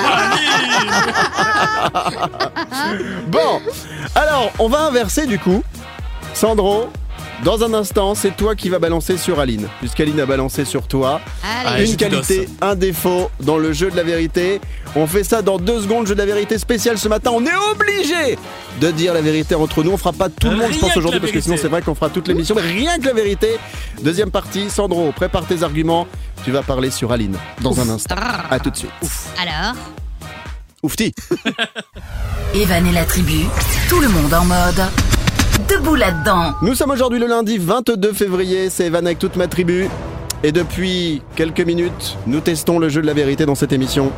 [1.93, 2.97] Aline
[3.27, 3.61] Bon,
[4.15, 5.63] alors on va inverser du coup.
[6.33, 6.87] Sandro,
[7.43, 11.21] dans un instant, c'est toi qui vas balancer sur Aline, puisqu'Aline a balancé sur toi.
[11.65, 11.91] Allez.
[11.91, 14.59] Une qualité, un défaut dans le jeu de la vérité.
[14.95, 16.07] On fait ça dans deux secondes.
[16.07, 17.31] Jeu de la vérité spécial ce matin.
[17.33, 18.37] On est obligé
[18.81, 19.91] de dire la vérité entre nous.
[19.91, 21.95] On fera pas tout le monde, je pense, aujourd'hui, parce que sinon, c'est vrai qu'on
[21.95, 23.57] fera toute l'émission, mais rien que la vérité.
[24.01, 26.07] Deuxième partie, Sandro, prépare tes arguments.
[26.43, 28.15] Tu vas parler sur Aline dans un instant.
[28.49, 28.91] À tout de suite.
[29.39, 29.75] Alors
[30.83, 31.13] Oufti.
[32.55, 33.45] Evan et la tribu,
[33.89, 35.16] tout le monde en mode.
[35.57, 36.53] Debout là-dedans.
[36.61, 39.89] Nous sommes aujourd'hui le lundi 22 février, c'est Evan avec toute ma tribu.
[40.43, 44.11] Et depuis quelques minutes, nous testons le jeu de la vérité dans cette émission.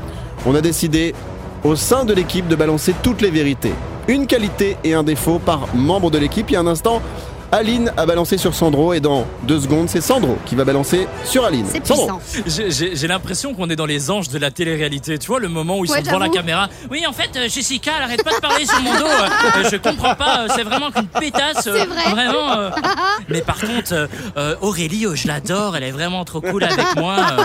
[0.46, 1.16] On a décidé,
[1.64, 3.72] au sein de l'équipe, de balancer toutes les vérités.
[4.10, 6.50] Une qualité et un défaut par membre de l'équipe.
[6.50, 7.02] Il y a un instant,
[7.52, 11.44] Aline a balancé sur Sandro et dans deux secondes, c'est Sandro qui va balancer sur
[11.46, 11.66] Aline.
[11.68, 12.20] C'est puissant.
[12.46, 15.18] J'ai- l'impression qu'on est dans les anges de la télé-réalité.
[15.18, 16.70] Tu vois, le moment où ils Ouais, sont devant la caméra.
[16.92, 19.06] Oui, en fait, euh, Jessica, elle arrête pas de parler sur mon dos.
[19.08, 20.42] euh, je comprends pas.
[20.42, 21.66] euh, c'est vraiment qu'une pétasse.
[21.66, 22.10] euh, C'est vrai.
[22.12, 22.52] Vraiment.
[22.56, 22.70] euh.
[23.30, 24.08] Mais par contre,
[24.62, 25.76] Aurélie, euh, je l'adore.
[25.76, 27.16] Elle est vraiment trop cool avec moi.
[27.18, 27.44] euh.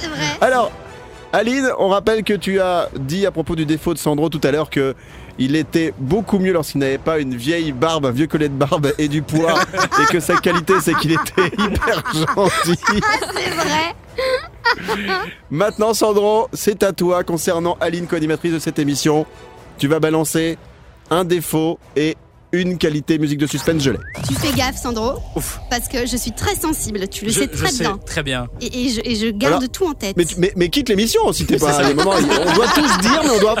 [0.00, 0.18] C'est vrai.
[0.40, 0.72] Alors,
[1.32, 4.50] Aline, on rappelle que tu as dit à propos du défaut de Sandro tout à
[4.50, 4.94] l'heure que
[5.38, 8.92] il était beaucoup mieux lorsqu'il n'avait pas une vieille barbe, un vieux collet de barbe
[8.98, 9.54] et du poids,
[10.02, 12.78] et que sa qualité c'est qu'il était hyper gentil.
[13.34, 13.94] C'est vrai.
[15.50, 19.26] Maintenant, Sandro, c'est à toi concernant Aline, co-animatrice de cette émission.
[19.78, 20.58] Tu vas balancer
[21.10, 22.16] un défaut et
[22.52, 23.98] une qualité musique de suspense, je l'ai.
[24.26, 25.60] Tu fais gaffe, Sandro, Ouf.
[25.70, 27.06] parce que je suis très sensible.
[27.08, 27.98] Tu le Je, sais je très sais bien.
[28.06, 28.46] très bien.
[28.60, 30.16] Et, et je, et je garde Alors, tout en tête.
[30.16, 31.82] Mais, tu- mais, mais quitte l'émission si t'es pas.
[31.86, 33.56] des moments, on doit tous dire, mais on doit.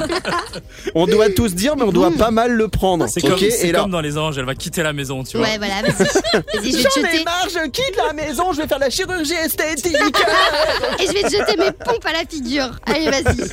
[0.94, 3.06] On doit tous dire, mais on doit pas mal le prendre.
[3.08, 3.80] C'est Ok comme, Et là.
[3.82, 4.38] comme dans les anges.
[4.38, 5.46] Elle va quitter la maison, tu vois.
[5.46, 5.92] Ouais, voilà, vas-y.
[5.92, 7.24] Vas-y, je vais te J'en ai jeter.
[7.24, 9.94] marre, je quitte la maison, je vais faire la chirurgie esthétique.
[11.00, 12.70] Et je vais te jeter mes pompes à la figure.
[12.86, 13.50] Allez, vas-y.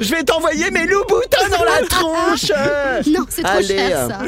[0.00, 2.50] je vais t'envoyer mes loups boutins dans la tronche.
[3.06, 4.18] Non, c'est trop Allez, cher, ça.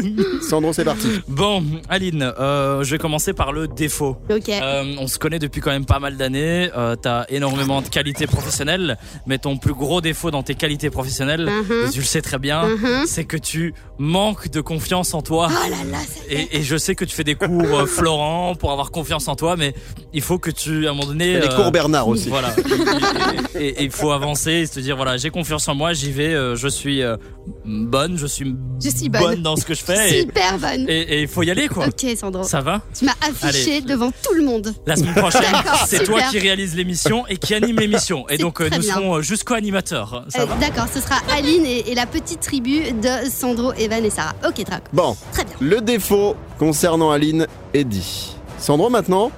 [0.43, 1.09] Sandro, c'est parti.
[1.28, 4.16] Bon, Aline, euh, je vais commencer par le défaut.
[4.31, 4.49] Ok.
[4.49, 6.71] Euh, on se connaît depuis quand même pas mal d'années.
[6.76, 11.47] Euh, T'as énormément de qualités professionnelles, mais ton plus gros défaut dans tes qualités professionnelles,
[11.47, 11.90] Mhm.
[11.93, 13.07] tu le sais très bien, Mhm.
[13.07, 15.48] c'est que tu manques de confiance en toi.
[15.50, 15.98] Oh là là.
[16.28, 17.48] Et, et je sais que tu fais des cours
[17.80, 19.74] euh, Florent pour avoir confiance en toi, mais
[20.12, 22.28] il faut que tu, à un moment donné, Les euh, cours Bernard aussi.
[22.28, 22.54] voilà,
[23.54, 26.12] et- et et il faut avancer, et se dire voilà, j'ai confiance en moi, j'y
[26.12, 27.16] vais, euh, je suis euh,
[27.64, 29.42] bonne, je suis, Je suis bonne.
[29.42, 30.88] dans ce que je fais, et- Super bonne.
[30.88, 31.86] et et il faut y aller quoi.
[31.86, 32.42] Ok, Sandro.
[32.44, 34.74] Ça va Tu m'as affiché devant tout le monde.
[34.86, 35.42] La semaine prochaine,
[35.86, 38.28] c'est toi qui réalise l'émission et qui anime l'émission.
[38.28, 38.94] Et donc euh, nous bien.
[38.94, 40.24] serons euh, jusqu'au animateur.
[40.28, 44.05] Ça Euh, va D'accord, ce sera Aline et, et la petite tribu de Sandro, Evan
[44.05, 44.35] et Sarah.
[44.46, 44.83] Ok, Trac.
[44.92, 45.55] Bon, Très bien.
[45.61, 48.37] le défaut concernant Aline est dit.
[48.59, 49.31] Sandro, maintenant,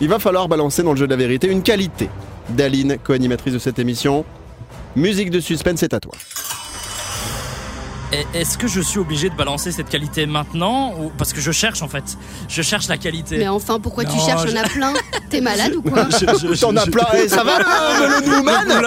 [0.00, 2.08] il va falloir balancer dans le jeu de la vérité une qualité
[2.48, 4.24] d'Aline, co-animatrice de cette émission.
[4.96, 6.12] Musique de suspense, c'est à toi.
[8.32, 11.82] Est-ce que je suis obligé de balancer cette qualité maintenant ou parce que je cherche
[11.82, 12.16] en fait,
[12.48, 13.38] je cherche la qualité.
[13.38, 14.46] Mais enfin, pourquoi tu cherches?
[14.48, 14.92] Je- On a plein.
[15.30, 16.04] T'es malade ou quoi?
[16.60, 18.82] T'en as plein, et ça va le, le Newman?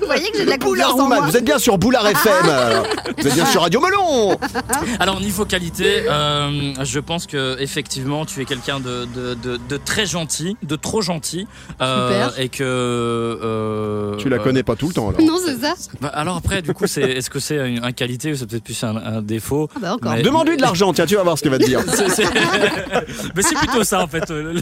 [0.00, 1.20] Vous voyez que j'ai de la Boulard en moi.
[1.20, 2.82] vous êtes bien sur Boulard FM euh,
[3.18, 4.36] Vous êtes bien sur Radio Melon
[5.00, 9.76] Alors niveau qualité, euh, je pense que effectivement tu es quelqu'un de, de, de, de
[9.76, 11.46] très gentil, de trop gentil,
[11.80, 12.40] euh, Super.
[12.40, 15.20] et que euh, Tu la connais pas tout le temps alors.
[15.22, 15.74] Non, c'est ça.
[16.00, 18.64] bah, alors après du coup c'est est-ce que c'est une, un qualité ou c'est peut-être
[18.64, 20.12] plus un, un défaut Ah bah encore.
[20.14, 21.80] Mais- Demande-lui de l'argent, tiens, tu vas voir ce qu'il va te dire.
[21.94, 22.24] C'est- c'est-
[23.36, 24.30] Mais c'est plutôt ça en fait.
[24.30, 24.54] euh,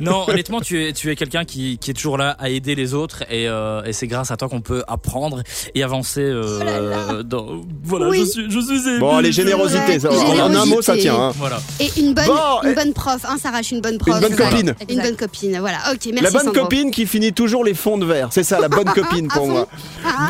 [0.00, 2.94] Non, honnêtement, tu es, tu es quelqu'un qui, qui est toujours là à aider les
[2.94, 5.42] autres et, euh, et c'est grâce à toi qu'on peut apprendre
[5.74, 6.20] et avancer.
[6.22, 7.60] euh, dans...
[7.82, 8.20] Voilà, Oui.
[8.20, 8.98] je suis, je suis.
[8.98, 9.98] Bon, allez, générosité.
[9.98, 11.14] ça- Ouais, en un mot, ça tient.
[11.18, 11.32] hein.
[11.36, 11.60] Voilà.
[11.80, 14.14] Et une bonne, Bon, une et- bonne prof, hein, suis une bonne prof.
[14.14, 14.50] Une bonne Voilà.
[14.50, 14.74] copine.
[14.88, 15.78] Une bonne copine, voilà.
[15.92, 16.62] Ok, merci La bonne Sandro.
[16.62, 18.28] copine qui finit toujours les fonds de verre.
[18.30, 19.48] C'est ça, la bonne copine pour fond.
[19.52, 19.68] moi.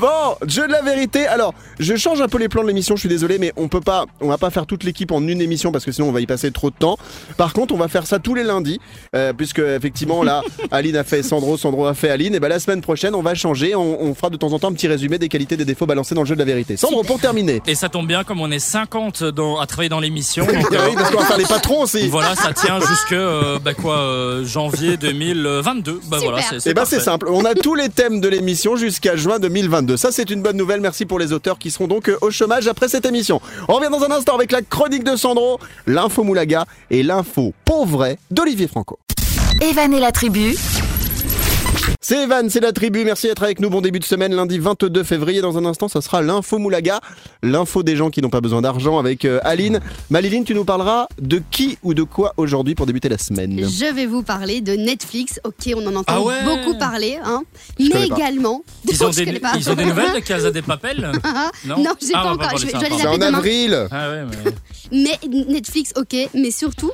[0.00, 1.26] Bon, jeu de la vérité.
[1.26, 3.80] Alors, je change un peu les plans de l'émission, je suis désolé, mais on peut
[3.80, 6.20] pas, on va pas faire toute l'équipe en une émission parce que sinon on va
[6.20, 6.96] y passer trop de temps.
[7.36, 8.80] Par contre, on va faire ça tous les lundis,
[9.14, 12.34] euh, puisque effectivement là, Aline a fait Sandro, Sandro a fait Aline.
[12.34, 13.74] Et ben la semaine prochaine, on va changer.
[13.74, 16.14] On, on fera de temps en temps un petit résumé des qualités, des défauts balancés
[16.14, 16.76] dans le jeu de la vérité.
[16.76, 17.62] Sandro, pour terminer.
[17.66, 20.44] Et ça tombe bien, comme on est 50 dans, à travailler dans l'émission.
[20.46, 22.08] donc, euh, oui, parce qu'on va faire les patrons aussi.
[22.08, 26.00] Voilà, ça tient jusque euh, bah quoi, euh, janvier 2022.
[26.08, 26.60] Bah voilà, Super.
[26.60, 29.96] c'est Eh ben c'est simple, on a tous les thèmes de l'émission jusqu'à juin 2022.
[29.96, 32.66] Ça c'est une bonne nouvelle, merci pour les auteurs qui seront donc euh, au chômage
[32.68, 33.40] après cette émission.
[33.68, 38.16] On revient dans un instant avec la chronique de Sandro, l'info Moulaga et l'info pauvre
[38.30, 38.98] d'Olivier Franco.
[39.60, 40.56] Evan la tribu,
[42.00, 43.70] C'est Evan, c'est la tribu, merci d'être avec nous.
[43.70, 45.40] Bon début de semaine, lundi 22 février.
[45.40, 47.00] Dans un instant, ça sera l'info Moulaga,
[47.42, 49.80] l'info des gens qui n'ont pas besoin d'argent avec euh, Aline.
[50.10, 53.58] Maliline, tu nous parleras de qui ou de quoi aujourd'hui pour débuter la semaine?
[53.58, 55.40] Je vais vous parler de Netflix.
[55.44, 57.42] Ok, on en entend Ah ouais beaucoup parler, hein.
[57.78, 58.16] Mais connais pas.
[58.16, 58.62] également.
[58.88, 59.52] Ils ont, Je des, connais pas.
[59.56, 62.36] ils ont des nouvelles de Casa des Papel Ah, Non, non, j'ai Ah, pas on
[62.36, 62.58] va encore.
[62.58, 63.38] Je vais, je vais parler les C'est en appeler demain.
[63.38, 63.88] avril.
[63.90, 64.24] Ah ouais,
[64.92, 65.18] mais...
[65.22, 66.92] Mais Netflix, ok, mais surtout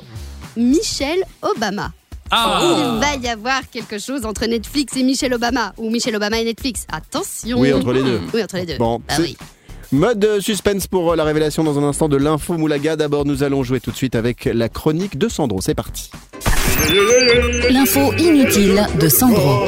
[0.55, 1.91] Michelle Obama.
[2.31, 6.39] Ah Il va y avoir quelque chose entre Netflix et Michelle Obama, ou Michelle Obama
[6.39, 6.85] et Netflix.
[6.91, 7.59] Attention.
[7.59, 8.19] Oui, entre les deux.
[8.33, 8.77] Oui, entre les deux.
[8.77, 9.37] Bon, Bah oui.
[9.91, 12.95] Mode suspense pour euh, la révélation dans un instant de l'info Moulaga.
[12.95, 15.59] D'abord, nous allons jouer tout de suite avec la chronique de Sandro.
[15.59, 16.09] C'est parti.
[17.69, 19.65] L'info inutile de Sandro.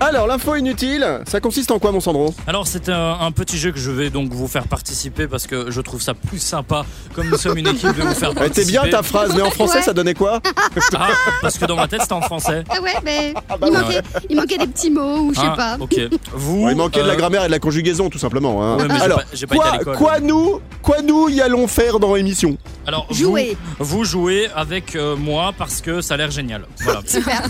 [0.00, 3.72] Alors, l'info inutile, ça consiste en quoi, mon Sandro Alors c'est un, un petit jeu
[3.72, 7.28] que je vais donc vous faire participer parce que je trouve ça plus sympa comme
[7.28, 8.60] nous sommes une équipe de vous faire participer.
[8.62, 9.82] était bien ta phrase, mais en français, Ouais.
[9.82, 10.40] ça donnait quoi
[10.94, 11.08] Ah,
[11.42, 12.62] parce que dans ma tête c'était en français.
[12.70, 15.56] Ah ouais, mais bah il, manquait, il manquait des petits mots ou je sais Ah,
[15.56, 15.76] pas.
[15.80, 15.96] Ok.
[16.32, 16.68] Vous.
[16.70, 18.62] Il manquait de la euh, grammaire et de la conjugaison, tout simplement.
[18.64, 18.76] hein.
[18.78, 21.40] Ouais, mais j'ai Alors, pas- j'ai pas été à quoi, quoi nous, quoi nous y
[21.40, 22.56] allons faire dans l'émission
[22.86, 23.56] Alors Jouer.
[23.80, 26.66] Vous, vous jouez avec euh, moi parce que ça a l'air génial.
[26.82, 27.00] Voilà.
[27.04, 27.42] Super.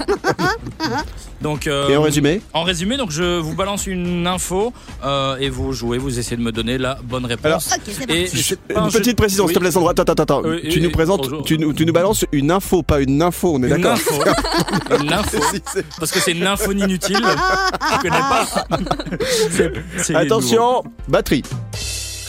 [1.43, 1.67] Donc.
[1.67, 4.73] euh, Et en résumé En résumé, donc je vous balance une info
[5.05, 7.75] euh, et vous jouez, vous essayez de me donner la bonne réponse.
[8.09, 8.29] Et
[8.77, 9.49] un Une petite précision, Oui.
[9.51, 9.89] s'il te plaît, Sandro.
[9.91, 10.43] Attends, attends, attends.
[10.45, 13.63] Oui, tu nous présentes, tu, nous- tu nous balances une info, pas une info, on
[13.63, 14.15] est Une d'accord info.
[15.03, 15.39] Une info.
[15.53, 17.19] Si, c'est- Parce que c'est une info inutile.
[17.23, 18.47] Je connais pas.
[20.15, 21.43] Attention, batterie.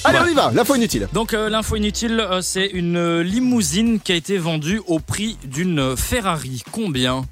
[0.05, 0.23] Allez, Ouais.
[0.27, 1.07] on y va, l'info inutile.
[1.13, 5.97] Donc euh, l'info inutile, euh, c'est une limousine qui a été vendue au prix d'une
[5.97, 6.63] Ferrari.
[6.71, 7.23] Combien?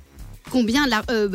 [0.52, 1.30] Combien la, euh,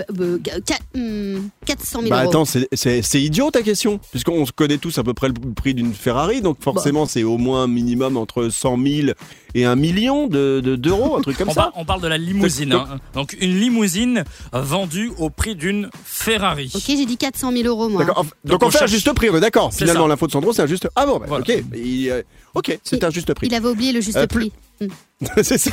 [0.94, 2.31] hum, 400 000 Bah euros.
[2.31, 5.92] attends, c'est- idiot ta question, puisqu'on se connaît tous à peu près le prix d'une
[5.92, 6.64] Ferrari, donc Bah.
[6.72, 9.09] forcément c'est au moins un minimum entre 100 000
[9.55, 11.62] et un million de- de- d'euros, un truc comme on, ça.
[11.65, 12.71] par- on parle de la limousine.
[12.71, 12.99] Donc- hein.
[13.15, 16.71] Donc une limousine vendue au prix d'une Ferrari.
[16.75, 18.05] Ok, j'ai dit 400 000 euros moi.
[18.05, 19.71] Donc, Donc, on on fait un cherche- juste prix, on est d'accord.
[19.73, 20.09] C'est Finalement, ça.
[20.09, 20.88] l'info de Sandro, c'est un juste.
[20.97, 21.45] Ah bon, bah, Voilà.
[21.49, 21.65] ok.
[21.75, 22.23] Il, euh,
[22.55, 23.47] ok, c'est un juste prix.
[23.49, 24.88] Il avait oublié le juste Euh, plus- prix.
[25.43, 25.71] c'est ça.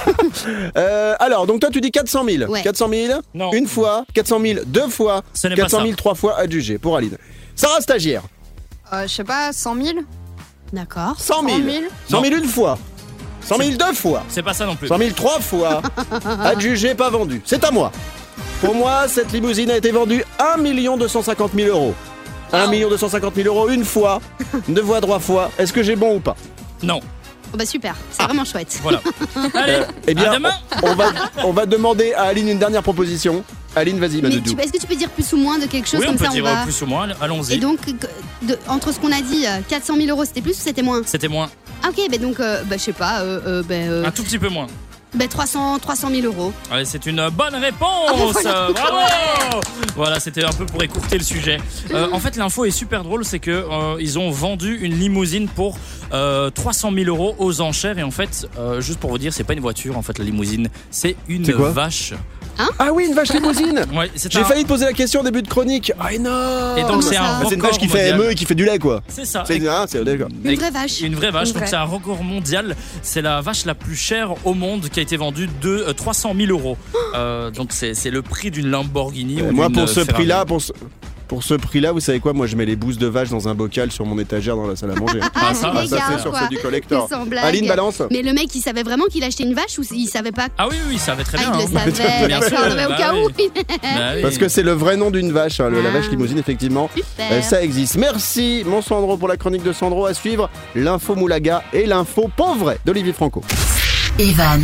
[0.78, 2.52] Euh, alors, donc toi, tu dis 400 000.
[2.52, 2.62] Ouais.
[2.62, 3.52] 400 000, Non.
[3.54, 4.06] une fois.
[4.14, 5.24] 400 000, deux fois.
[5.34, 5.96] Ce n'est pas 400 000, ça.
[5.96, 7.18] trois fois adjugé pour Aline.
[7.56, 8.22] Sarah Stagiaire,
[8.94, 10.00] Euh, je sais pas, 100 000
[10.74, 11.16] D'accord.
[11.20, 11.58] 100 000.
[11.58, 12.78] 100 000 100 000 une fois.
[13.50, 14.24] 100 000 deux fois.
[14.30, 14.88] C'est pas ça non plus.
[14.88, 15.82] 100 000 trois fois.
[16.44, 17.42] Adjugé, pas vendu.
[17.46, 17.92] C'est à moi.
[18.62, 20.58] Pour moi, cette limousine a été vendue 1
[20.98, 21.94] 250 000 euros.
[22.54, 24.22] 1 250 000 euros une fois,
[24.68, 25.52] deux fois, trois fois.
[25.58, 26.36] Est-ce que j'ai bon ou pas?
[26.84, 27.00] Non.
[27.52, 28.80] Oh, bah super, c'est vraiment chouette.
[28.84, 29.02] Voilà.
[29.56, 29.80] Allez.
[30.08, 30.52] Eh bien, à demain.
[30.84, 31.06] on va,
[31.46, 33.44] on va demander à Aline une dernière proposition.
[33.76, 35.88] Aline, vas-y, ma Mais tu- est-ce que tu peux dire plus ou moins de quelque
[35.88, 36.62] chose Oui, on comme peut ça on dire va.
[36.62, 37.08] euh, plus ou moins.
[37.22, 37.54] Allons-y.
[37.54, 40.52] Et donc, que- de- entre ce qu'on a dit, euh, 400 000 euros, c'était plus
[40.52, 41.02] ou c'était moins?
[41.06, 41.50] C'était moins.
[41.84, 44.24] Ah, ok, bah donc, euh, bah, je sais pas, euh, euh, bah, euh, Un tout
[44.24, 44.68] petit peu moins.
[45.14, 46.54] bah, 300, 300 000 euros.
[46.72, 48.34] Allez, c'est une bonne réponse.
[48.34, 48.68] voilà.
[48.74, 49.62] Bravo.
[49.96, 51.58] Voilà, c'était un peu pour écourter le sujet.
[51.94, 55.48] Euh, en fait, l'info est super drôle, c'est que euh, ils ont vendu une limousine
[55.48, 55.78] pour
[56.14, 57.98] euh, 300 000 euros aux enchères.
[57.98, 59.98] Et en fait, euh, juste pour vous dire, c'est pas une voiture.
[59.98, 61.72] En fait, la limousine, c'est une C'est quoi?
[61.72, 62.14] vache.
[62.78, 65.42] Ah oui, une vache limousine Ouais, J'ai un- failli te poser la question au début
[65.42, 65.92] de chronique.
[66.00, 68.14] Ah non Et donc Comment c'est ça un C'est une vache qui fait.
[68.14, 69.02] ME et qui fait du lait, quoi.
[69.08, 69.44] C'est ça.
[69.46, 69.86] C'est ah.
[69.94, 71.02] Une vraie vache.
[71.02, 72.76] Une vraie vache, Une donc c'est un record mondial.
[73.02, 76.34] C'est la vache la plus chère au monde qui a été vendue de euh, 300
[76.36, 76.78] 000 euros.
[77.16, 79.42] Euh, donc c'est c'est le prix d'une Lamborghini.
[79.42, 80.74] Euh, ou Moi, pour euh, ce prix-là, pour ce,
[81.30, 83.54] pour ce prix-là, vous savez quoi Moi, je mets les bousses de vache dans un
[83.56, 85.20] bocal sur mon étagère dans la salle à manger.
[85.36, 86.42] Ah, ça, Ah, ça, c'est sur quoi.
[86.42, 87.08] ceux du collector.
[87.44, 88.02] Aline, balance.
[88.12, 90.68] Mais le mec, il savait vraiment qu'il achetait une vache ou il savait pas Ah
[90.70, 91.60] oui, oui, ça va très Ah, bien.
[91.68, 91.94] il le hein.
[91.94, 93.20] savait, Bien sûr, d'accord, mais au bah cas oui.
[93.24, 93.30] où.
[93.84, 94.22] Bah oui.
[94.24, 95.94] Parce que c'est le vrai nom d'une vache, hein, le- la Ah.
[95.94, 96.90] vache limousine, effectivement.
[96.96, 97.28] Super.
[97.32, 97.96] Euh, ça existe.
[97.98, 100.08] Merci, mon Sandro, pour la chronique de Sandro.
[100.08, 103.44] À suivre, l'info Moulaga et l'info pauvre d'Olivier Franco.
[104.18, 104.64] Evan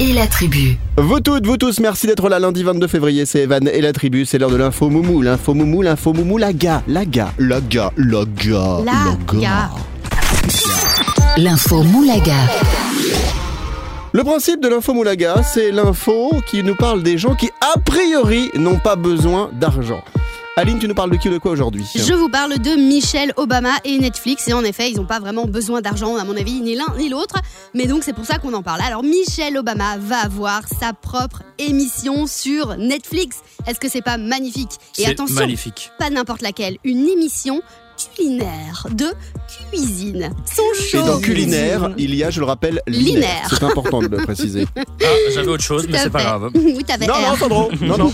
[0.00, 0.76] et la tribu.
[0.96, 3.26] Vous toutes, vous tous, merci d'être là lundi 22 février.
[3.26, 4.24] C'est Evan et la tribu.
[4.24, 5.22] C'est l'heure de l'info Moumou.
[5.22, 9.70] L'info Moumou, l'info Moumou, la ga, la ga, la ga, la ga, La ga.
[11.36, 12.36] L'info Moulaga.
[14.12, 18.50] Le principe de l'info Moulaga, c'est l'info qui nous parle des gens qui, a priori,
[18.54, 20.02] n'ont pas besoin d'argent.
[20.58, 21.84] Aline, tu nous parles de qui, de quoi aujourd'hui?
[21.94, 24.48] Je vous parle de Michelle Obama et Netflix.
[24.48, 27.10] Et en effet, ils n'ont pas vraiment besoin d'argent, à mon avis, ni l'un ni
[27.10, 27.34] l'autre.
[27.74, 28.80] Mais donc, c'est pour ça qu'on en parle.
[28.80, 33.40] Alors, Michelle Obama va avoir sa propre émission sur Netflix.
[33.66, 34.70] Est-ce que c'est pas magnifique?
[34.96, 35.90] Et attention, magnifique.
[35.98, 37.60] pas n'importe laquelle, une émission
[38.14, 39.06] culinaire de
[39.70, 40.30] cuisine.
[40.54, 41.02] Son Et show.
[41.06, 43.14] dans culinaire, il y a, je le rappelle, Linaire.
[43.14, 43.48] linaire.
[43.50, 44.66] C'est important de le préciser.
[45.08, 46.50] Ah, j'avais autre chose, mais c'est pas grave.
[46.54, 47.30] Oui, t'avais non, R.
[47.30, 48.12] non, Sandro, non, non.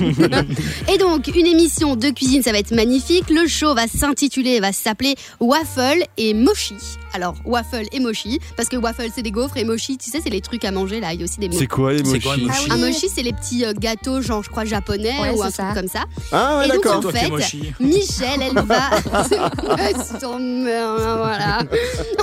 [0.93, 3.31] Et donc, une émission de cuisine, ça va être magnifique.
[3.31, 6.75] Le show va s'intituler, va s'appeler Waffle et Mochi.
[7.15, 10.31] Alors, waffle et mochi, parce que waffle c'est des gaufres et mochi, tu sais, c'est
[10.31, 11.13] les trucs à manger là.
[11.13, 13.23] Il y a aussi des C'est quoi les quoi, mochis mochi Ah Un mochi, c'est
[13.23, 15.75] les petits euh, gâteaux, genre je crois japonais Ouais, ou un c'est truc ça.
[15.81, 16.05] comme ça.
[16.33, 17.07] Ah ouais, Et donc, d'accord.
[17.07, 17.73] en fait, mochi.
[17.81, 18.91] Michelle, elle va.
[20.23, 21.59] voilà.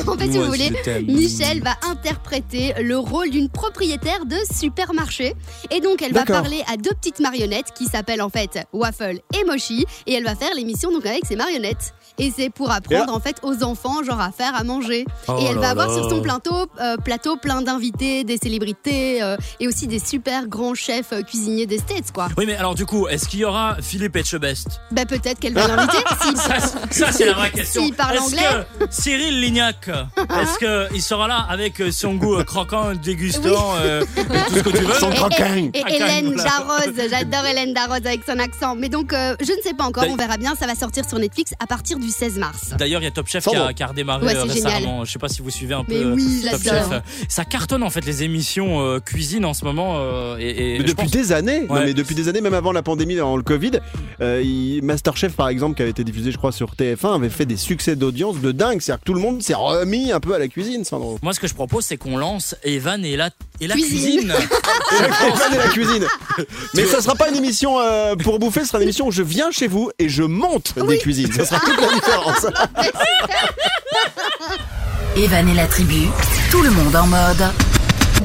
[0.08, 0.72] En fait, si vous voulez.
[1.08, 5.34] Michelle va interpréter le rôle d'une propriétaire de supermarché.
[5.72, 9.44] Et donc, elle va parler à deux petites marionnettes qui s'appellent en fait Waffle et
[9.46, 9.86] Mochi.
[10.08, 11.94] Et elle va faire l'émission donc avec ces marionnettes.
[12.20, 15.06] Et c'est pour apprendre en fait aux enfants, genre à faire à manger.
[15.28, 15.94] Oh et elle là va avoir là.
[15.96, 20.76] sur son plateau, euh, plateau plein d'invités, des célébrités euh, et aussi des super grands
[20.76, 22.28] chefs euh, cuisiniers des States, quoi.
[22.38, 24.82] Oui, mais alors du coup, est-ce qu'il y aura Philippe Etchebest?
[24.92, 25.98] Bah peut-être qu'elle va l'inviter.
[26.22, 26.60] s'il- Ça,
[26.92, 27.84] ça, c'est la vraie question.
[27.84, 28.66] S'il parle Est-ce anglais.
[28.80, 34.24] que Cyril Lignac, est-ce qu'il sera là avec son goût euh, croquant, dégustant, euh, et
[34.26, 35.56] tout ce que tu veux Son Et- croquin.
[35.74, 36.36] Et Ah, quand Hélène.
[36.36, 38.76] Darroze, j'adore Hélène Darroze avec son accent.
[38.76, 40.56] Mais donc, euh, je ne sais pas encore, on verra bien.
[40.56, 42.70] Ça va sortir sur Netflix à partir du 16 mars.
[42.78, 45.06] D'ailleurs, il y a Top Chef qui a, qui a redémarré Ouais, euh, récemment.
[45.06, 46.62] Je sais pas si vous suivez un peu Mais euh, oui, Top.
[46.62, 46.86] Chef.
[47.28, 49.96] Ça cartonne en fait les émissions euh, cuisine en ce moment.
[49.98, 52.72] euh, et, et Mais depuis pense- des années, non mais depuis des années, même avant
[52.72, 53.72] la pandémie, avant le Covid,
[54.22, 57.46] euh, il- Masterchef par exemple, qui avait été diffusé je crois sur TF1, avait fait
[57.46, 58.82] des succès d'audience de dingue.
[58.82, 61.20] C'est-à-dire que tout le monde s'est remis un peu à la cuisine, Sandro.
[61.22, 64.20] Moi, ce que je propose, c'est qu'on lance Evan et la, et la Cuisine.
[64.20, 64.34] cuisine.
[65.28, 66.06] Evan et la cuisine.
[66.76, 69.24] Mais ça sera pas une émission euh, pour bouffer, ce sera une émission où je
[69.24, 71.32] viens chez vous et je monte des cuisines.
[71.32, 72.46] Ça sera toute la différence.
[75.18, 76.08] Evan et la tribu,
[76.52, 77.44] tout le monde en mode.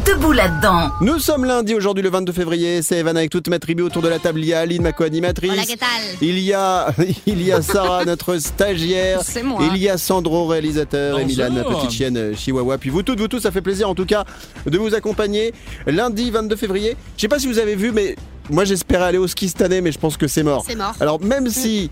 [0.06, 0.90] Debout là-dedans.
[1.00, 2.82] Nous sommes lundi aujourd'hui le 22 février.
[2.82, 4.40] C'est Evan avec toute ma tribu autour de la table.
[4.40, 5.76] Il y a Aline, ma co-animatrice.
[6.20, 6.92] Il y a,
[7.26, 9.20] il y a Sarah, notre stagiaire.
[9.22, 9.60] C'est moi.
[9.72, 11.24] Il y a Sandro, réalisateur, et.
[11.24, 12.76] Milan, ma petite chienne euh, chihuahua.
[12.78, 14.24] Puis vous toutes, vous tous, ça fait plaisir en tout cas
[14.66, 15.54] de vous accompagner
[15.86, 16.96] lundi 22 février.
[17.16, 18.16] Je sais pas si vous avez vu, mais
[18.50, 20.64] moi j'espérais aller au ski cette année, mais je pense que c'est mort.
[20.66, 20.94] C'est mort.
[21.00, 21.90] Alors même si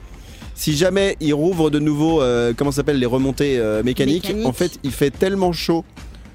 [0.55, 4.53] si jamais ils rouvrent de nouveau, euh, comment ça s'appelle les remontées euh, mécaniques, en
[4.53, 5.85] fait il fait tellement chaud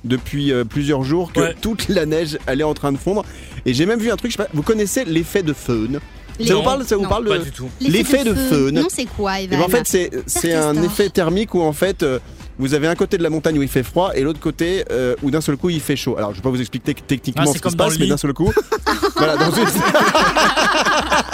[0.03, 1.55] depuis euh, plusieurs jours que Ouais.
[1.59, 3.23] toute la neige elle est en train de fondre.
[3.65, 5.99] Et j'ai même vu un truc, je sais pas, vous connaissez l'effet de faune?
[6.39, 7.09] Les- Ça vous parle, ça vous Non.
[7.09, 7.67] parle de Pas du tout.
[7.81, 8.69] l'effet de feu.
[8.69, 10.83] Non, c'est quoi, Et Evan ben, en fait, c'est c'est un Castor.
[10.85, 12.19] effet thermique où en fait euh,
[12.59, 15.15] vous avez un côté de la montagne où il fait froid et l'autre côté euh,
[15.23, 16.15] où d'un seul coup il fait chaud.
[16.15, 17.93] Alors je vais pas vous expliquer tec- techniquement Ah, ce qui comme se dans passe,
[17.93, 18.11] le mais lit.
[18.11, 18.51] d'un seul coup.
[19.17, 19.65] voilà, dans une...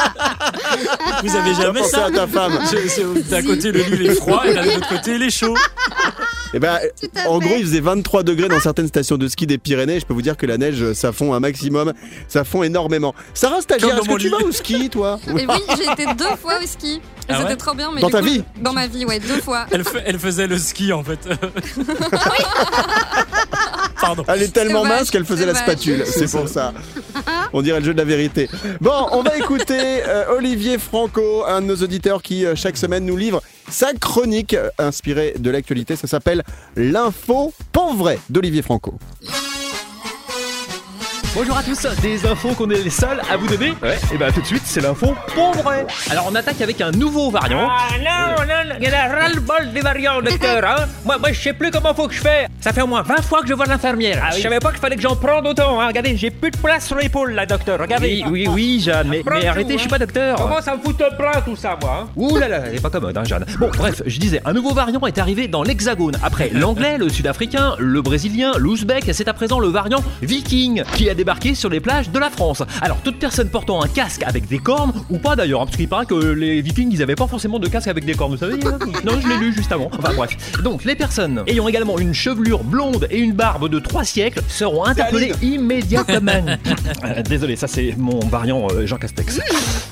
[1.23, 2.59] Vous avez jamais ça à ta femme.
[3.29, 5.55] D'un côté, le lit il est froid et de l'autre côté, il est chaud.
[6.53, 6.77] Et ben,
[7.27, 7.47] en fait.
[7.47, 9.99] gros, il faisait 23 degrés dans certaines stations de ski des Pyrénées.
[9.99, 11.93] Je peux vous dire que la neige, ça fond un maximum,
[12.27, 13.15] ça fond énormément.
[13.33, 14.29] Sarah, stagiaire, est-ce que tu lit.
[14.29, 17.01] vas au ski, toi Et oui, j'ai été deux fois au ski.
[17.27, 17.89] Ah c'était ouais trop bien.
[17.93, 19.65] Mais Dans ta coup, vie Dans ma vie, ouais, deux fois.
[19.71, 21.27] Elle, elle faisait le ski en fait.
[24.03, 24.23] Pardon.
[24.27, 26.73] Elle est tellement mince qu'elle faisait la spatule, c'est pour ça.
[27.53, 28.49] On dirait le jeu de la vérité.
[28.81, 33.05] Bon, on va écouter euh, Olivier Franco, un de nos auditeurs qui euh, chaque semaine
[33.05, 35.95] nous livre sa chronique euh, inspirée de l'actualité.
[35.95, 36.43] Ça s'appelle
[36.75, 38.95] L'info pas vrai d'Olivier Franco.
[41.35, 44.31] Bonjour à tous, des infos qu'on est les seuls à vous donner Ouais, et bah
[44.31, 47.69] tout de suite c'est l'info pour vrai Alors on attaque avec un nouveau variant.
[47.71, 51.53] Ah non, non, il y a ras-le-bol des variants, docteur, hein Moi, moi, je sais
[51.53, 52.47] plus comment faut que je fais.
[52.61, 54.29] Ça fait au moins 20 fois que je vois l'infirmière.
[54.35, 55.87] Je savais pas qu'il fallait que j'en prenne autant, hein.
[55.87, 57.79] Regardez, j'ai plus de place sur l'épaule, là, docteur.
[57.79, 58.23] Regardez.
[58.27, 59.77] Oui, oui, oui, Jeanne, mais, mais arrêtez, hein.
[59.77, 62.09] je suis pas docteur Comment ça me fout de plein, tout ça, moi, hein?
[62.15, 63.45] Ouh là là, elle est pas commode, hein, Jeanne.
[63.57, 66.15] Bon, bref, je disais, un nouveau variant est arrivé dans l'Hexagone.
[66.21, 71.15] Après l'anglais, le sud-africain, le brésilien, l'ouzbek, c'est à présent le variant viking qui a
[71.23, 72.63] débarqué sur les plages de la France.
[72.81, 75.87] Alors, toute personne portant un casque avec des cornes, ou pas d'ailleurs, hein, parce qu'il
[75.87, 78.55] paraît que les vikings, ils avaient pas forcément de casque avec des cornes, vous savez
[78.65, 79.89] hein Non, je l'ai lu juste avant.
[79.97, 80.31] Enfin, bref.
[80.61, 84.83] Donc, les personnes ayant également une chevelure blonde et une barbe de 3 siècles seront
[84.83, 86.31] interpellées immédiatement.
[87.05, 89.39] Euh, Désolé, ça c'est mon variant euh, Jean Castex.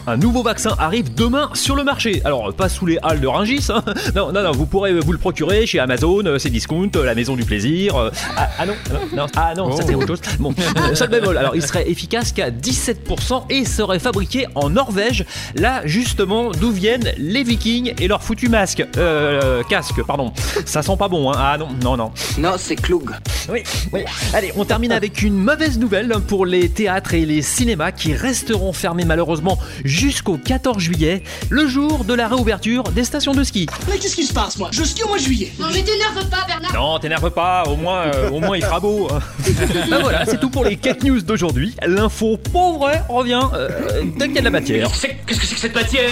[0.07, 2.21] Un nouveau vaccin arrive demain sur le marché.
[2.25, 3.67] Alors, pas sous les halles de Rungis.
[3.69, 3.83] hein.
[4.15, 7.35] Non, non, non, vous pourrez vous le procurer chez Amazon, euh, c'est Discount, la maison
[7.35, 7.95] du plaisir.
[7.95, 10.21] euh, Ah, ah non, ah non, non, ah non, ça c'est autre chose.
[10.39, 10.53] Bon,
[10.93, 11.37] seul bémol.
[11.37, 15.25] Alors, il serait efficace qu'à 17% et serait fabriqué en Norvège.
[15.55, 18.85] Là, justement, d'où viennent les Vikings et leurs foutus masques.
[18.97, 20.33] Euh, casques, pardon.
[20.65, 21.35] Ça sent pas bon, hein.
[21.37, 22.11] Ah non, non, non.
[22.37, 23.11] Non, c'est Cloug.
[23.49, 24.01] Oui, oui.
[24.33, 28.73] Allez, on termine avec une mauvaise nouvelle pour les théâtres et les cinémas qui resteront
[28.73, 33.67] fermés malheureusement jusqu'au 14 juillet, le jour de la réouverture des stations de ski.
[33.89, 34.69] Mais qu'est-ce qui se passe, moi?
[34.71, 35.51] Je skie au mois de juillet.
[35.59, 38.79] Non, mais t'énerve pas, Bernard Non, t'énerve pas, au moins, euh, au moins il fera
[38.79, 39.07] beau.
[39.09, 41.75] ben voilà, c'est tout pour les 4 news d'aujourd'hui.
[41.85, 43.69] L'info pauvre revient euh,
[44.17, 44.89] dès qu'il y a de la matière.
[45.25, 46.09] Qu'est-ce que c'est que cette matière?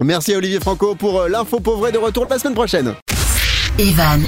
[0.00, 2.94] Merci à Olivier Franco pour euh, l'info pauvre de retour la semaine prochaine.
[3.78, 4.22] Evan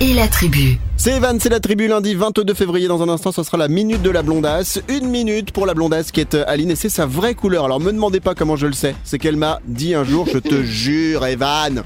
[0.00, 0.76] et la tribu.
[0.98, 2.88] C'est Evan, c'est la tribu lundi 22 février.
[2.88, 4.80] Dans un instant, ce sera la minute de la blondasse.
[4.88, 7.64] Une minute pour la blondasse qui est euh, Aline et c'est sa vraie couleur.
[7.64, 8.94] Alors me demandez pas comment je le sais.
[9.04, 11.82] C'est qu'elle m'a dit un jour, je te jure, Evan.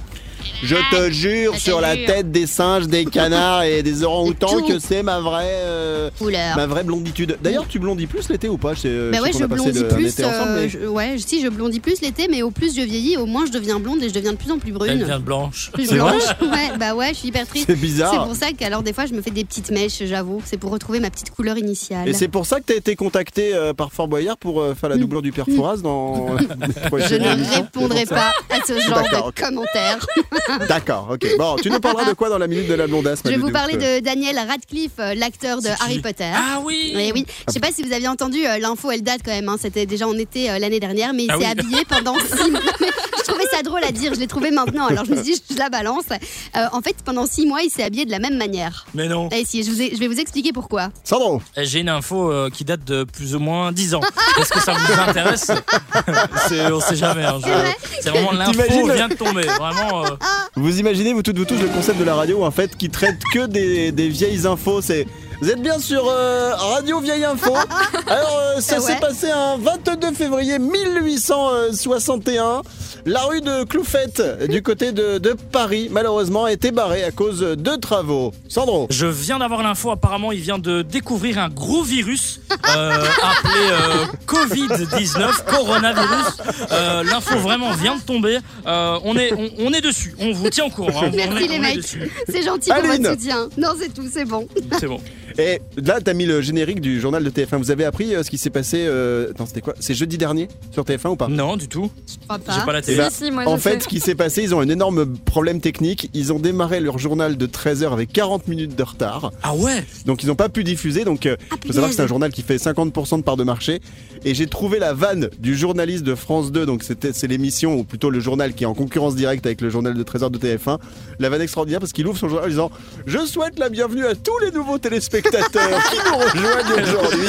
[0.62, 2.06] Je te jure je te sur la jure.
[2.06, 6.10] tête des singes, des canards et des orang-outans que c'est ma vraie, euh,
[6.56, 7.36] ma vraie blonditude.
[7.42, 8.74] D'ailleurs, tu blondis plus l'été ou pas?
[8.74, 10.24] Je sais, euh, Bah je ouais, sais je qu'on a passé blondis plus.
[10.24, 13.16] ensemble, euh, mais- je- ouais, si je blondis plus l'été, mais au plus je vieillis,
[13.16, 15.04] au moins je deviens blonde et je deviens de plus en plus Elle brune.
[15.04, 15.70] vient de blanche.
[15.72, 16.22] Plus C'est blanche.
[16.42, 17.66] Ouais, bah ouais, je suis hyper triste.
[17.66, 18.24] C'est C'est bizarre.
[18.26, 20.40] pour ça qu'alors des fois je me fais des petites mèches, j'avoue.
[20.44, 22.08] C'est pour retrouver ma petite couleur initiale.
[22.08, 24.74] Et c'est pour ça que tu as été contacté euh, par Fort Boyard pour euh,
[24.74, 28.72] faire la doublure du père Fouras dans les Je ne répondrai C'est pas à ce
[28.80, 30.06] genre de commentaires.
[30.68, 31.26] D'accord, ok.
[31.38, 33.50] Bon, tu nous parleras de quoi dans la minute de la blondasse Je vais vous
[33.50, 36.30] parler de Daniel Radcliffe, euh, l'acteur de Harry Potter.
[36.34, 37.26] Ah oui Oui, oui.
[37.48, 39.48] Je sais pas si vous aviez entendu euh, l'info, elle date quand même.
[39.48, 39.56] hein.
[39.60, 41.46] C'était déjà en été euh, l'année dernière, mais il Ah s'est oui.
[41.50, 42.60] habillé pendant six mois.
[42.80, 44.14] Mais Je trouvais ça drôle à dire.
[44.14, 44.86] Je l'ai trouvé maintenant.
[44.86, 46.04] Alors je me suis dit, je la balance.
[46.10, 48.86] Euh, en fait, pendant six mois, il s'est habillé de la même manière.
[48.94, 49.28] Mais non.
[49.30, 50.90] Et si, je, vous ai- je vais vous expliquer pourquoi.
[51.04, 54.00] Sandro Eh, J'ai une info euh, qui date de plus ou moins 10 ans.
[54.40, 55.50] Est-ce que ça vous intéresse
[56.72, 57.24] On sait jamais.
[57.24, 59.42] hein, je- C'est vrai C'est vraiment l'info vient de tomber.
[59.46, 60.04] Vraiment.
[60.54, 63.20] Vous imaginez, vous toutes, vous tous, le concept de la radio en fait qui traite
[63.32, 64.80] que des, des vieilles infos.
[64.80, 65.06] C'est
[65.40, 67.52] vous êtes bien sur euh, Radio Vieille Info.
[68.06, 69.00] Alors euh, ça s'est ouais.
[69.00, 72.62] passé un 22 février 1861.
[73.04, 77.40] La rue de Cloufette du côté de, de Paris malheureusement a été barrée à cause
[77.40, 78.32] de travaux.
[78.48, 78.86] Sandro.
[78.90, 82.40] Je viens d'avoir l'info, apparemment il vient de découvrir un gros virus
[82.74, 86.38] euh, appelé euh, Covid-19, coronavirus.
[86.72, 88.38] Euh, L'info vraiment vient de tomber.
[88.66, 91.02] Euh, on, est, on, on est dessus, on vous tient au courant.
[91.04, 91.10] hein.
[91.12, 91.84] On Merci est- les mecs.
[92.28, 93.02] C'est gentil pour Aline.
[93.06, 93.48] votre soutien.
[93.56, 94.48] Non, c'est tout, c'est bon.
[94.80, 95.00] C'est bon.
[95.38, 97.56] Et là, t'as mis le générique du journal de TF1.
[97.58, 98.84] Vous avez appris euh, ce qui s'est passé.
[98.86, 99.30] Euh...
[99.30, 99.74] Attends, c'était quoi?
[99.80, 101.28] C'est jeudi dernier sur TF1 ou pas?
[101.28, 101.90] Non, du tout.
[102.08, 102.66] Je crois J'ai pas.
[102.66, 102.96] pas la Eh télé.
[102.98, 103.80] ben, Si, si, moi En fait, sais.
[103.80, 106.10] ce qui s'est passé, ils ont un énorme problème technique.
[106.14, 109.32] Ils ont démarré leur journal de 13h avec 40 minutes de retard.
[109.42, 109.84] Ah ouais?
[110.06, 111.04] Donc ils n'ont pas pu diffuser.
[111.04, 113.44] Donc euh, Ah, faut savoir que c'est un journal qui fait 50% de part de
[113.44, 113.80] marché.
[114.24, 116.66] Et j'ai trouvé la vanne du journaliste de France 2.
[116.66, 119.70] Donc c'était c'est l'émission ou plutôt le journal qui est en concurrence directe avec le
[119.70, 120.78] journal de 13h de TF1.
[121.18, 122.70] La vanne extraordinaire parce qu'il ouvre son journal en disant
[123.06, 125.15] je souhaite la bienvenue à tous les nouveaux téléspectateurs
[125.90, 127.28] qui nous rejoignent aujourd'hui?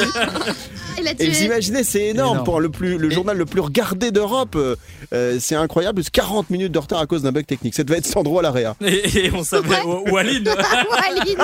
[1.06, 2.44] A Et vous imaginez, c'est énorme, Énorme.
[2.44, 4.54] pour le, plus, le journal le plus regardé d'Europe.
[4.56, 4.76] Euh,
[5.12, 7.74] euh, c'est incroyable, 40 minutes de retard à cause d'un bug technique.
[7.74, 8.74] Ça devait être Sandro à l'AREA.
[8.84, 10.48] Et, et on savait, ou, ou Aline.
[10.48, 11.38] Aline.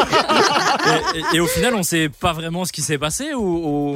[1.14, 3.42] et, et- et au final, on sait pas vraiment ce qui s'est passé ou,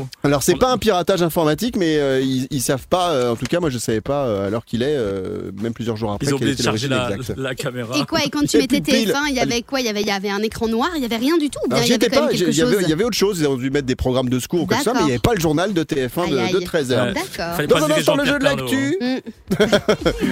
[0.00, 3.10] ou- Alors c'est On- pas un piratage informatique, mais euh, ils, ils savent pas.
[3.12, 5.72] euh, en tout cas, moi je savais pas euh, à l'heure qu'il est, euh, même
[5.72, 6.26] plusieurs jours après.
[6.26, 7.96] ils ont oublié de charger la, caméra.
[7.98, 9.10] Et quoi Et quand tu Et mettais pile.
[9.10, 9.80] TF1, il y avait quoi?
[9.80, 11.58] Il y avait, il y avait un écran noir, il y avait rien du tout.
[11.70, 14.38] Alors il y y, y avait autre chose, ils ont dû mettre des programmes de
[14.38, 16.52] secours ou quelque chose, mais il n'y avait pas le journal de TF1 de, Aïe,
[16.52, 16.64] de aïe.
[16.64, 17.14] 13h.
[17.58, 17.66] Ouais.
[17.66, 18.98] Dans un instant, le Jean-Pierre jeu de l'actu.
[19.00, 19.18] Mm.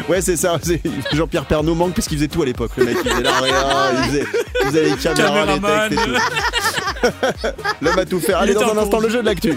[0.11, 0.59] Ouais, c'est ça.
[0.62, 0.81] c'est-
[1.12, 2.70] Jean-Pierre Pernaud manque puisqu'il faisait tout à l'époque.
[2.76, 4.24] Le mec, il faisait l'AREA, il faisait,
[4.62, 5.88] il faisait les caméras, les Caméraman.
[5.90, 7.52] textes et tout.
[7.83, 8.38] L'homme à tout faire.
[8.38, 9.55] Allez, dans un instant, le jeu de l'actu.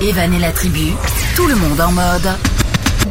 [0.00, 0.92] Evan et la tribu,
[1.34, 2.28] tout le monde en mode.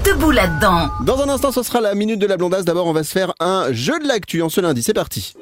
[0.03, 0.89] Debout là-dedans.
[1.01, 2.65] Dans un instant, ce sera la minute de la blondasse.
[2.65, 4.83] D'abord, on va se faire un jeu de l'actu en ce lundi.
[4.83, 5.33] C'est parti.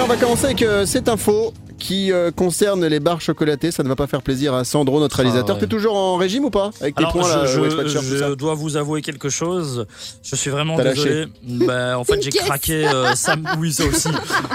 [0.00, 3.70] On va commencer avec euh, cette info qui euh, concerne les barres chocolatées.
[3.70, 5.56] Ça ne va pas faire plaisir à Sandro, notre réalisateur.
[5.56, 5.60] ouais.
[5.60, 9.02] T'es toujours en régime ou pas Avec tes Alors, points là, je, dois vous avouer
[9.02, 9.86] quelque chose.
[10.22, 11.26] Je suis vraiment désolé.
[11.42, 12.86] Bah, en fait, j'ai craqué.
[12.86, 14.08] euh, sam- Oui, ça aussi.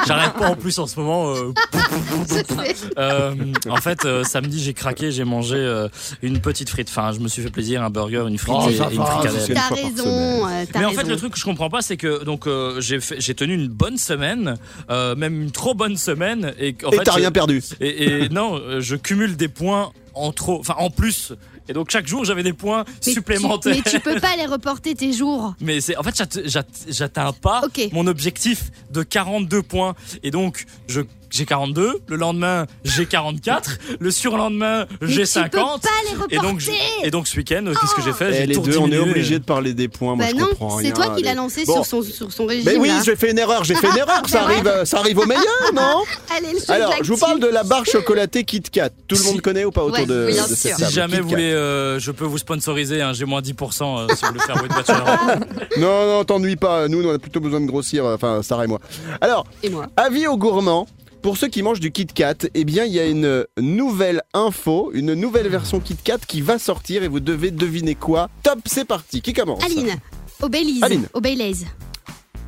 [0.07, 1.33] J'arrête pas en plus en ce moment.
[1.35, 1.51] euh,
[2.97, 3.33] euh,
[3.69, 5.11] en fait, euh, samedi, j'ai craqué.
[5.11, 5.87] J'ai mangé euh,
[6.21, 6.87] une petite frite.
[6.89, 9.53] Enfin, je me suis fait plaisir, un burger, une frite Oh, et, et une fricadelle.
[9.53, 10.47] T'as raison.
[10.47, 11.09] euh, Mais en fait, raison.
[11.09, 14.55] le truc que je comprends pas, c'est que donc euh, j'ai tenu une bonne semaine,
[14.89, 17.61] euh, même une trop bonne semaine, et en Et fait, t'as rien perdu.
[17.81, 21.33] Et, et non, euh, je cumule des points en trop, enfin en plus.
[21.69, 23.75] Et donc chaque jour j'avais des points Mais tu- supplémentaires.
[23.75, 25.53] mais tu peux pas les reporter tes jours.
[25.61, 29.93] Mais c'est en fait j'atte- j'atte- j'atteins pas mon objectif de 42 points
[30.23, 35.87] et donc je j'ai 42, le lendemain j'ai 44, le surlendemain j'ai tu 50 peux
[35.87, 36.61] pas les et donc
[37.03, 39.39] et donc ce week-end qu'est-ce que j'ai fait Eh, J'ai les deux, on est obligé
[39.39, 40.15] de parler des points.
[40.15, 41.73] Moi, Bah je non, comprends c'est toi qui l'as lancé Bon.
[41.75, 42.65] sur son, sur son régime.
[42.65, 44.21] Mais oui, j'ai fait une erreur, j'ai fait une erreur.
[44.27, 46.03] Ça vrai arrive, euh, ça arrive au meilleur, non
[46.35, 48.89] Allez, le jeu de Alors, je vous parle de la barre chocolatée Kit Kat.
[49.07, 50.75] Tout le monde connaît ou pas autour Ouais, de, de cette.
[50.75, 53.01] Si table jamais vous voulez, euh, je peux vous sponsoriser.
[53.01, 54.93] hein, j'ai moins 10% euh, sur le faire Weight Watcher.
[55.77, 56.87] Non, non, t'ennuie pas.
[56.87, 58.05] Nous, on a plutôt besoin de grossir.
[58.05, 58.79] euh, Enfin, Sarah et moi.
[59.21, 59.85] Alors, Et moi.
[59.95, 60.87] avis aux gourmands.
[61.27, 64.91] Pour ceux qui mangent du Kit Kat, eh bien, il y a une nouvelle info,
[64.93, 68.29] une nouvelle version Kit Kat qui va sortir et vous devez deviner quoi.
[68.43, 69.21] Top, c'est parti.
[69.21, 69.97] Qui commence Aline,
[70.41, 70.79] au Baileys.
[70.81, 71.07] Aline.
[71.13, 71.65] Au Baileys.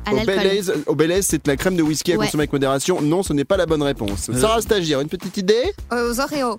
[0.06, 0.34] À Au l'alcool.
[0.34, 2.24] Baileys, au Baileys, c'est de la crème de whisky à Ouais.
[2.24, 3.02] consommer avec modération.
[3.02, 4.30] Non, ce n'est pas la bonne réponse.
[4.30, 4.40] Euh.
[4.40, 5.74] Sarah Stagiaire, une petite idée?
[5.92, 6.58] Euh, aux Oreos.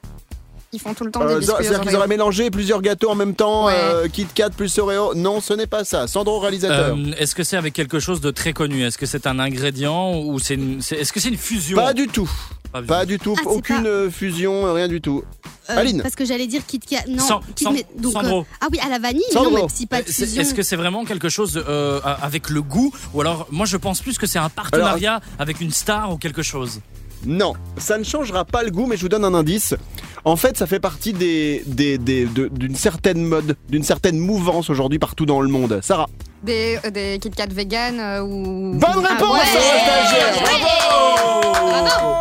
[0.74, 3.16] Ils font tout le temps Euh, des biscuits C'est-à-dire qu'ils auraient mélangé plusieurs gâteaux en
[3.16, 3.74] même temps, Ouais.
[3.76, 5.14] euh, Kit Kat plus Oreo.
[5.16, 6.08] Non, ce n'est pas ça.
[6.08, 6.96] Sandro, réalisateur.
[6.98, 8.84] Euh, est-ce que c'est avec quelque chose de très connu?
[8.86, 11.76] Est-ce que c'est un ingrédient ou c'est une, est-ce que c'est une fusion?
[11.76, 12.30] Pas du tout.
[12.72, 13.08] Pas du Pas tout.
[13.08, 13.36] du tout.
[13.46, 15.24] Ah, Aucune pas- fusion, rien du tout.
[15.70, 16.02] Euh, Aline.
[16.02, 17.04] Parce que j'allais dire Kit Kat.
[17.10, 18.40] Non, San- Kit- San- mais- donc, Sandro.
[18.42, 19.22] euh, ah oui, à la vanille.
[19.32, 19.52] Sandro.
[19.52, 20.42] Non, mais si pas de fusion.
[20.42, 22.94] Est-ce que c'est vraiment quelque chose euh, avec le goût?
[23.14, 26.42] Ou alors moi je pense plus que c'est un partenariat avec une star ou quelque
[26.44, 26.80] chose.
[27.24, 29.76] Non, ça ne changera pas le goût, mais je vous donne un indice.
[30.24, 34.70] En fait, ça fait partie des, des- des- de- d'une certaine mode, d'une certaine mouvance
[34.70, 35.80] aujourd'hui partout dans le monde.
[35.82, 36.08] Sarah.
[36.44, 38.72] Des, euh, des Kit Kat vegan euh, ou.
[38.76, 39.46] Bonne Ah réponse, ouais.
[39.46, 40.44] Sarah Stagiaire.
[40.44, 42.16] Bravo.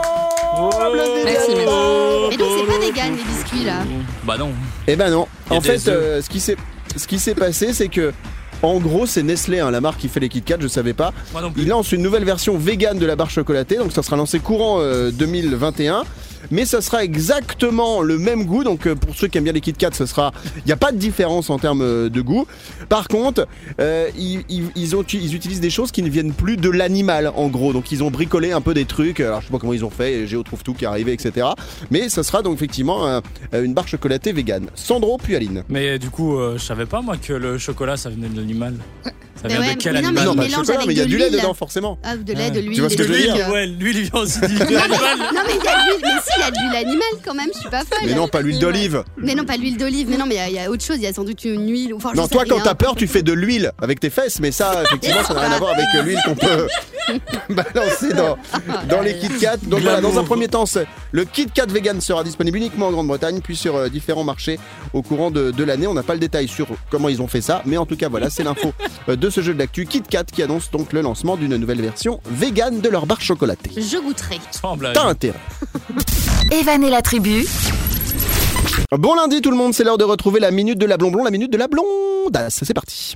[0.63, 1.51] Oh Merci, merci.
[2.31, 3.79] Mais donc c'est pas vegan les biscuits là.
[4.25, 4.51] Bah non.
[4.87, 5.27] Eh ben non.
[5.47, 5.97] Il y a En des fait, œufs.
[6.03, 6.57] euh, ce qui s'est
[6.97, 8.13] ce qui s'est passé, c'est que
[8.63, 11.13] en gros, c'est Nestlé, hein, la marque qui fait les Kit Kat, je savais pas.
[11.33, 11.63] Moi non plus.
[11.63, 14.79] Il lance une nouvelle version vegan de la barre chocolatée, donc ça sera lancé courant
[14.81, 16.03] euh, 2021.
[16.51, 19.61] Mais ça sera exactement le même goût, donc euh, pour ceux qui aiment bien les
[19.61, 22.47] Kit Kat, ce sera, il n'y a pas de différence en termes euh, de goût.
[22.89, 23.47] Par contre,
[23.81, 27.31] euh, ils, ils- ils ont, ils utilisent des choses qui ne viennent plus de l'animal,
[27.37, 27.73] en gros.
[27.73, 29.21] Donc ils ont bricolé un peu des trucs.
[29.21, 31.47] Alors je sais pas comment ils ont fait, Géo trouve tout qui est arrivé, etc.
[31.91, 33.21] Mais ça sera donc effectivement euh,
[33.53, 34.67] une barre chocolatée vegan.
[34.75, 35.65] Sandro puis Aline.
[35.69, 38.75] Mais du coup, euh, je savais pas moi que le chocolat ça venait de l'animal.
[39.41, 40.35] Ça vient ouais, de quel mais animal mais non,
[40.87, 41.99] mais il y a du lait dedans, forcément.
[42.03, 42.75] Ah, de lait, de l'huile.
[42.75, 43.49] Tu vois ce que je veux dire?
[43.51, 44.91] Ouais, l'huile il vient aussi du de l'animal.
[45.35, 47.21] Non mais il y a de l'huile, mais si il y a de l'huile animale
[47.25, 47.99] quand même, je suis pas folle.
[48.07, 49.05] Mais non, pas l'huile d'olive.
[49.17, 50.85] Mais non, pas l'huile d'olive, mais non, mais il y a- il y, a autre
[50.85, 51.95] chose, il y a sans doute une huile.
[51.95, 54.83] Enfin, Non, toi, quand t'as peur, tu fais de l'huile avec tes fesses, mais ça,
[54.85, 56.67] effectivement, ça n'a rien à voir avec l'huile qu'on peut
[57.51, 58.37] balancer dans,
[58.89, 59.57] dans les Kit Kat.
[59.63, 60.65] Donc voilà, dans un premier temps,
[61.13, 64.59] le Kit Kat vegan sera disponible uniquement en Grande-Bretagne, puis sur euh, différents marchés
[64.93, 65.87] au courant de, de l'année.
[65.87, 68.09] On n'a pas le détail sur comment ils ont fait ça, mais en tout cas,
[68.09, 68.73] voilà, c'est l'info
[69.09, 69.87] euh, de ce jeu de l'actu.
[69.87, 73.71] Kit Kat qui annonce donc le lancement d'une nouvelle version vegan de leur barre chocolatée.
[73.77, 74.39] Je goûterai.
[74.53, 74.95] Sans blague.
[74.95, 75.39] T'as intérêt.
[76.51, 77.47] Evan et la tribu,
[78.99, 81.31] Bon lundi tout le monde, c'est l'heure de retrouver la minute de la blonblon, la
[81.31, 82.61] minute de la blondasse.
[82.65, 83.15] C'est parti.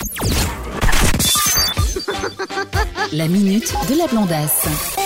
[3.13, 5.04] la minute de la blondasse.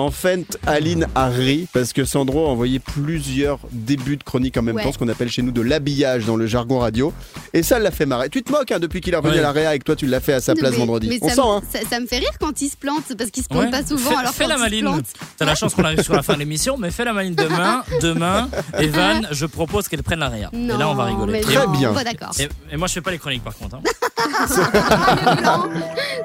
[0.00, 4.62] En fait, Aline a ri parce que Sandro a envoyé plusieurs débuts de chronique en
[4.62, 4.82] même Ouais.
[4.82, 7.12] temps, ce qu'on appelle chez nous de l'habillage dans le jargon radio.
[7.52, 8.28] Et ça l'a fait marrer.
[8.30, 9.38] Tu te moques hein, depuis qu'il est revenu Ouais.
[9.40, 11.08] à la réa et que toi tu l'as fait à sa place Mais- vendredi.
[11.08, 13.04] mais On ça sent, me- hein ça, ça me fait rire quand il se plante,
[13.16, 13.70] parce qu'il se plante Ouais.
[13.70, 14.10] pas souvent.
[14.10, 14.88] Fais, alors fais la maline.
[15.36, 17.82] T'as la chance qu'on arrive sur la fin de l'émission, mais fais la maline demain.
[18.00, 18.48] Demain,
[18.78, 20.48] Evan, je propose qu'elle prenne la réa.
[20.52, 21.32] Non, et là, on va rigoler.
[21.32, 21.92] mais Très non, bien.
[21.92, 22.30] D'accord.
[22.38, 23.76] Et, et moi, je fais pas les chroniques par contre.
[23.76, 23.80] hein.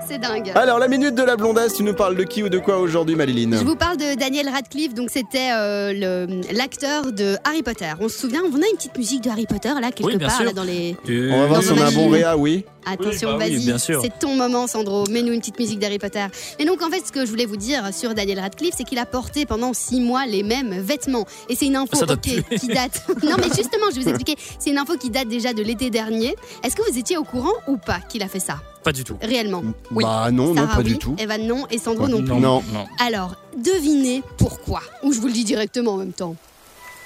[0.07, 0.51] C'est dingue.
[0.55, 3.15] Alors, la minute de la blondasse, tu nous parles de qui ou de quoi aujourd'hui,
[3.15, 7.91] Maliline Je vous parle de Daniel Radcliffe, donc c'était euh, l'acteur de Harry Potter.
[7.99, 10.43] On se souvient, on a une petite musique de Harry Potter là quelque Oui, part
[10.43, 10.95] là, dans les.
[11.09, 12.63] On va voir si on a un bon réa, oui.
[12.85, 15.05] Attention, bah vas-y, c'est ton moment, Sandro.
[15.09, 16.25] Mets-nous une petite musique d'Harry Potter.
[16.59, 18.99] Et donc, en fait, ce que je voulais vous dire sur Daniel Radcliffe, c'est qu'il
[18.99, 21.25] a porté pendant six mois les mêmes vêtements.
[21.49, 22.43] Et c'est une info, puer.
[22.57, 23.03] qui date.
[23.23, 24.35] non, mais justement, je vais vous expliquer.
[24.59, 26.35] C'est une info qui date déjà de l'été dernier.
[26.63, 28.59] Est-ce que vous étiez au courant ou pas qu'il a fait ça?
[28.83, 29.17] Pas du tout.
[29.19, 30.03] réellement Oui.
[30.03, 31.15] Bah non, non, pas du tout.
[31.17, 32.39] Evan non et Sandro non plus.
[32.39, 32.61] Non.
[32.71, 32.85] non.
[32.99, 34.81] Alors, devinez pourquoi?
[35.01, 36.35] Ou je vous le dis directement en même temps.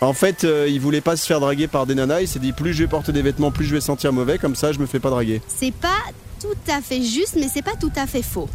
[0.01, 2.21] En fait, euh, il voulait pas se faire draguer par des nanas.
[2.21, 4.37] Il s'est dit plus je vais porter des vêtements, plus je vais sentir mauvais.
[4.37, 5.41] Comme ça, je me fais pas draguer.
[5.47, 5.99] C'est pas
[6.39, 8.49] tout à fait juste, mais c'est pas tout à fait faux.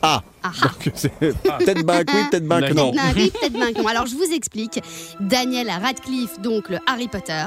[0.00, 0.22] Ah.
[0.62, 2.92] Donc, c'est peut-être bac oui, peut-être bac non.
[2.92, 3.86] Peut-être oui, peut-être ben non.
[3.86, 4.80] Alors je vous explique.
[5.20, 7.44] Daniel Radcliffe, donc le Harry Potter,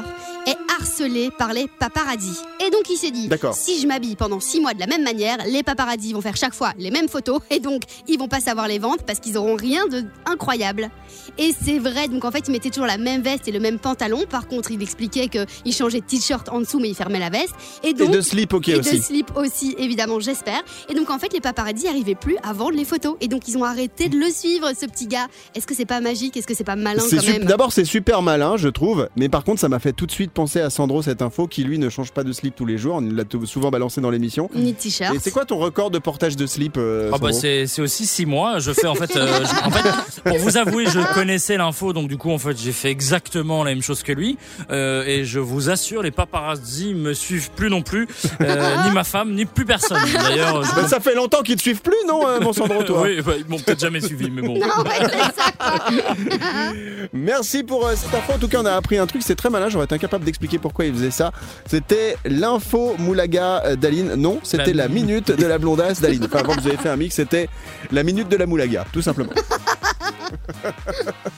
[0.47, 2.39] est harcelé par les paparazzis.
[2.65, 5.37] Et donc il s'est dit, si je m'habille pendant six mois de la même manière,
[5.47, 8.67] les paparazzis vont faire chaque fois les mêmes photos et donc ils vont pas savoir
[8.67, 10.89] les vendre parce qu'ils auront rien de incroyable.
[11.37, 13.79] Et c'est vrai, donc en fait il mettait toujours la même veste et le même
[13.79, 14.23] pantalon.
[14.29, 17.53] Par contre il expliquait qu'il changeait de t-shirt en dessous mais il fermait la veste.
[17.83, 18.97] Et Et donc de slip, ok et aussi.
[18.97, 20.61] de slip aussi, évidemment, j'espère.
[20.89, 23.15] Et donc, en fait, les paparazzis arrivaient plus à vendre les photos.
[23.21, 25.27] Et donc, ils ont arrêté de le suivre, ce petit gars.
[25.55, 26.35] Est-ce que c'est pas magique?
[26.37, 27.45] Est-ce que c'est pas malin quand même?
[27.45, 29.07] D'abord, c'est super malin, je trouve.
[29.15, 31.63] Mais par contre, ça m'a fait tout de suite penser à Sandro, cette info, qui
[31.63, 32.95] lui ne change pas de slip tous les jours.
[32.95, 34.49] On l'a souvent balancé dans l'émission.
[34.55, 35.15] Ni de t-shirt.
[35.15, 38.25] Et c'est quoi ton record de portage de slip euh, Ah bah c'est aussi six
[38.25, 38.59] mois.
[38.59, 42.07] Je fais en fait, euh, je- en fait, pour vous avouer, je connaissais l'info, donc
[42.09, 44.37] du coup en fait j'ai fait exactement la même chose que lui.
[44.71, 48.07] Euh, et je vous assure, les paparazzi me suivent plus non plus,
[48.41, 49.97] euh, ni ma femme, ni plus personne.
[50.13, 53.01] D'ailleurs, je- Bah, ça fait longtemps qu'ils te suivent plus, non, euh, mon Sandro, toi
[53.03, 54.55] oui, bah, ils m'ont peut-être jamais suivi, mais bon.
[54.59, 55.51] Non, ouais, c'est ça.
[57.13, 58.33] Merci pour euh, cette info.
[58.33, 59.69] En tout cas, on a appris un truc, c'est très malin.
[59.69, 61.31] J'aurais été incapable d'expliquer pourquoi il faisait ça.
[61.65, 64.15] C'était l'info moulaga euh, d'Aline.
[64.15, 66.25] Non, c'était La la minute de la blondasse d'Aline.
[66.25, 67.47] Enfin, avant que vous avez fait un mix, c'était
[67.91, 69.31] la minute de la moulaga, tout simplement.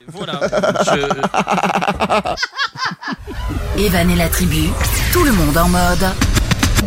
[0.07, 0.39] Voilà.
[0.85, 1.21] Je-
[3.83, 4.69] Evan et la tribu,
[5.11, 6.05] tout le monde en mode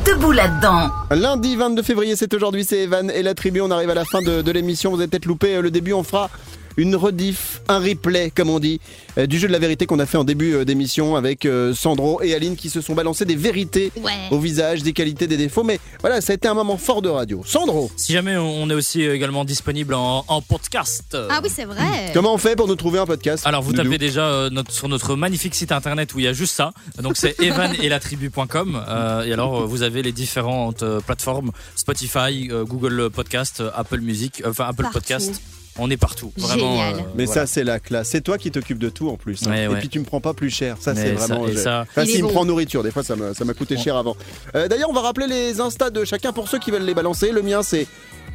[0.05, 0.91] debout là-dedans.
[1.11, 3.61] Lundi 22 février, c'est aujourd'hui, c'est Evan et la tribu.
[3.61, 4.91] On arrive à la fin de, l'émission.
[4.91, 5.93] Vous avez peut-être loupé euh, le début.
[5.93, 6.31] On fera
[6.77, 8.81] une rediff, un replay, comme on dit,
[9.19, 11.75] euh, du jeu de la vérité qu'on a fait en début euh, d'émission avec euh,
[11.75, 14.13] Sandro et Aline qui se sont balancés des vérités Ouais.
[14.31, 15.65] au visage, des qualités, des défauts.
[15.65, 17.43] Mais voilà, ça a été un moment fort de radio.
[17.47, 21.17] Sandro, Si jamais on est aussi également disponible en, en podcast.
[21.31, 22.11] Ah oui, c'est vrai.
[22.15, 24.71] comment on fait pour nous trouver un podcast Alors vous Doudou tapez déjà euh, notre,
[24.73, 26.73] sur notre magnifique site internet où il y a juste ça.
[27.03, 33.11] Donc c'est evanetlatribu.com euh, et alors vous avez les différentes euh, plateformes Spotify, euh, Google
[33.11, 34.99] Podcast, euh, Apple Music, euh, enfin Apple Partout.
[34.99, 35.41] Podcast.
[35.79, 36.33] On est partout.
[36.37, 36.77] Vraiment.
[36.77, 36.95] Génial.
[36.95, 37.43] euh, Mais voilà.
[37.43, 38.09] ça, c'est la classe.
[38.09, 39.47] C'est toi qui t'occupes de tout en plus.
[39.47, 39.51] hein.
[39.51, 39.79] Ouais, Et ouais.
[39.79, 40.77] puis tu me prends pas plus cher.
[40.81, 41.47] Ça, c'est ça- vraiment.
[41.49, 43.55] je- ça- Enfin, Il s'il est me prend nourriture, des fois, ça m'a ça m'a
[43.55, 43.83] coûté Ouais.
[43.83, 44.17] cher avant.
[44.55, 47.31] Euh, D'ailleurs, on va rappeler les instas de chacun pour ceux qui veulent les balancer.
[47.31, 47.87] Le mien, c'est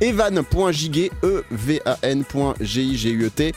[0.01, 3.53] evan.jiguet, E-V-A-N.G-I-G-U-E-T.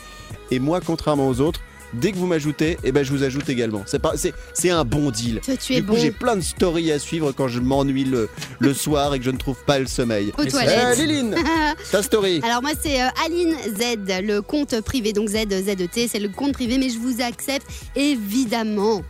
[0.50, 1.60] Et moi, contrairement aux autres,
[2.00, 3.82] dès que vous m'ajoutez, eh ben je vous ajoute également.
[3.86, 5.40] C'est pas, c'est, c'est un bon deal.
[5.44, 5.98] Toi, tu es du coup, bon.
[5.98, 8.28] j'ai plein de stories à suivre quand je m'ennuie le,
[8.58, 10.32] le soir et que je ne trouve pas le sommeil.
[10.38, 10.98] Aux Euh, toilettes.
[10.98, 11.34] Liline,
[11.90, 12.40] ta story.
[12.44, 16.52] Alors moi c'est euh, Aline Z, le compte privé, donc Z, ZET, c'est le compte
[16.52, 17.66] privé, mais je vous accepte
[17.96, 19.02] évidemment.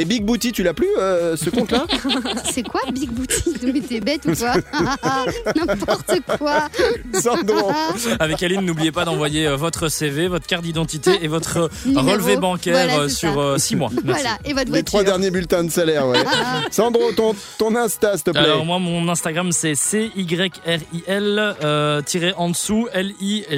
[0.00, 1.84] Et Big Booty, tu l'as plus, euh, ce compte-là
[2.52, 4.54] C'est quoi Big Booty Mais t'es bête ou quoi
[5.56, 6.68] N'importe quoi
[7.14, 7.72] Sandro.
[8.20, 12.10] Avec Aline, n'oubliez pas d'envoyer euh, votre CV, votre carte d'identité et votre euh, Numéro.
[12.10, 13.58] relevé bancaire Voilà, sur ça.
[13.58, 13.90] 6 mois.
[14.04, 14.22] Merci.
[14.22, 14.84] Voilà, et votre Les voiture.
[14.84, 16.22] trois derniers bulletins de salaire, ouais.
[16.70, 18.40] Sandro, ton, ton Insta, s'il te plaît.
[18.40, 23.56] Alors moi mon Instagram c'est C-Y-R-I-L euh, tiré en dessous L-I-G-N-A-C.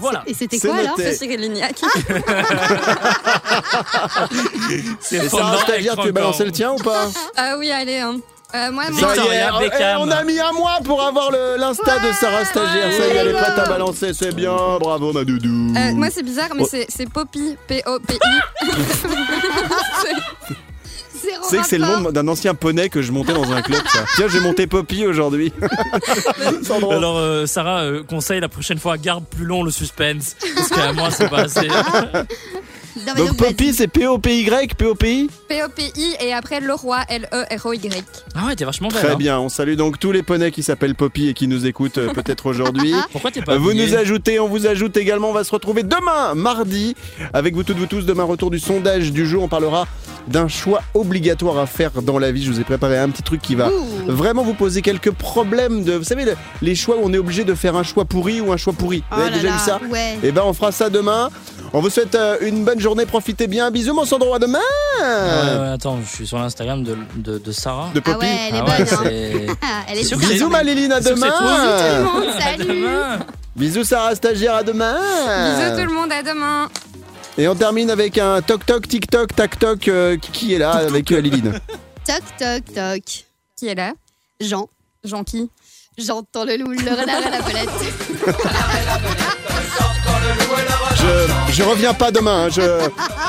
[0.00, 0.22] Voilà.
[0.26, 0.96] Et c'était quoi alors.
[0.96, 1.74] C'est Lignac.
[5.00, 5.30] C'est avec
[5.60, 7.98] Stagiaire, tu veux balancer le tien ou pas Ah oui, allez.
[7.98, 8.16] Hein.
[8.52, 10.00] Euh, moi, moi, Ça y est, Victoria eh, Beckham.
[10.00, 12.92] on a mis un mois pour avoir l'Insta de Sarah Stagiaire.
[12.92, 14.56] Ça y est, elle est prête à balancer, c'est bien.
[14.80, 15.72] Bravo, ma doudou.
[15.76, 16.68] euh, moi c'est bizarre, mais Oh.
[16.68, 17.56] c'est- c'est Poppy.
[17.68, 18.18] P-O-P-I.
[21.30, 23.82] Zéro C'est que c'est le nom d'un ancien poney que je montais dans un club,
[23.92, 24.04] ça.
[24.16, 25.52] Tiens, j'ai monté Poppy aujourd'hui.
[26.90, 30.92] Alors euh, Sarah euh, conseille la prochaine fois garde plus long le suspense parce qu'à
[30.92, 31.68] moi c'est pas assez.
[32.96, 33.36] Non, mais Donc.
[33.36, 38.04] Poppy, c'est P-O-P-Y, P-O-P-I P-O-P-I et après Leroy, L-E-R-O-Y.
[38.34, 38.98] Ah ouais t'es vachement belle.
[38.98, 39.16] Très hein.
[39.16, 42.12] bien, on salue donc tous les poneys qui s'appellent Poppy et qui nous écoutent euh,
[42.12, 42.94] peut-être aujourd'hui.
[43.12, 45.30] Pourquoi t'es pas Vous nous ajoutez, on vous ajoute également.
[45.30, 46.96] On va se retrouver demain, mardi,
[47.32, 48.06] avec vous toutes, vous tous.
[48.06, 49.44] Demain, retour du sondage du jour.
[49.44, 49.86] On parlera
[50.28, 52.44] d'un choix obligatoire à faire dans la vie.
[52.44, 54.12] Je vous ai préparé un petit truc qui va Ouh.
[54.12, 55.92] vraiment vous poser quelques problèmes de.
[55.94, 58.52] Vous savez, le- les choix où on est obligé de faire un choix pourri ou
[58.52, 59.02] un choix pourri.
[59.10, 60.18] Vous Oh avez là déjà là, vu ça Ouais.
[60.22, 61.30] Eh ben, on fera ça demain.
[61.72, 63.06] On vous souhaite euh, une bonne journée.
[63.06, 63.70] Profitez bien.
[63.70, 64.34] Bisous, mon Sandro.
[64.34, 64.58] À demain.
[65.00, 65.06] Ouais,
[65.60, 67.90] ouais, attends, je suis sur l'Instagram de, de, de Sarah.
[67.94, 68.26] De Ah Poppy.
[68.26, 69.06] ouais, elle est Ah bonne.
[69.06, 69.54] ouais, hein.
[69.62, 70.92] Ah, elle est sûr Bisous, ma Liline.
[70.92, 71.28] À que c'est toi.
[71.30, 72.12] Tout le demain.
[72.12, 72.64] monde, salut.
[72.80, 73.18] demain.
[73.56, 74.54] Bisous, Sarah Stagiaire.
[74.56, 74.96] À demain.
[74.96, 76.68] Bisous tout le monde, à demain.
[77.38, 80.72] Et on termine avec un toc toc tic toc tac toc euh, qui est là
[80.72, 81.58] avec euh, Liline.
[82.06, 83.02] Toc, toc, toc.
[83.56, 83.92] Qui est là
[84.40, 84.68] Jean.
[85.04, 85.50] Jean qui
[85.98, 87.68] J'entends le loup, le renard et la belette.
[90.96, 92.44] Je, je reviens pas demain.
[92.46, 92.48] hein.
[92.50, 92.62] Je,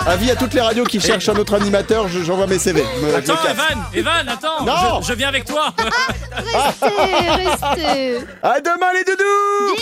[0.06, 2.84] avis à toutes les radios qui cherchent un autre animateur, je- j'envoie mes CV.
[2.96, 3.52] Je me- je Attends casse.
[3.58, 5.02] Evan, Evan, attends, Non.
[5.02, 5.74] je, je viens avec toi.
[6.36, 8.20] Restez, restez.
[8.42, 9.76] À demain les doudous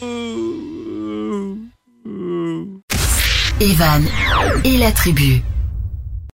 [0.00, 1.67] Bisous.
[3.60, 4.04] Evan
[4.64, 5.42] et la tribu.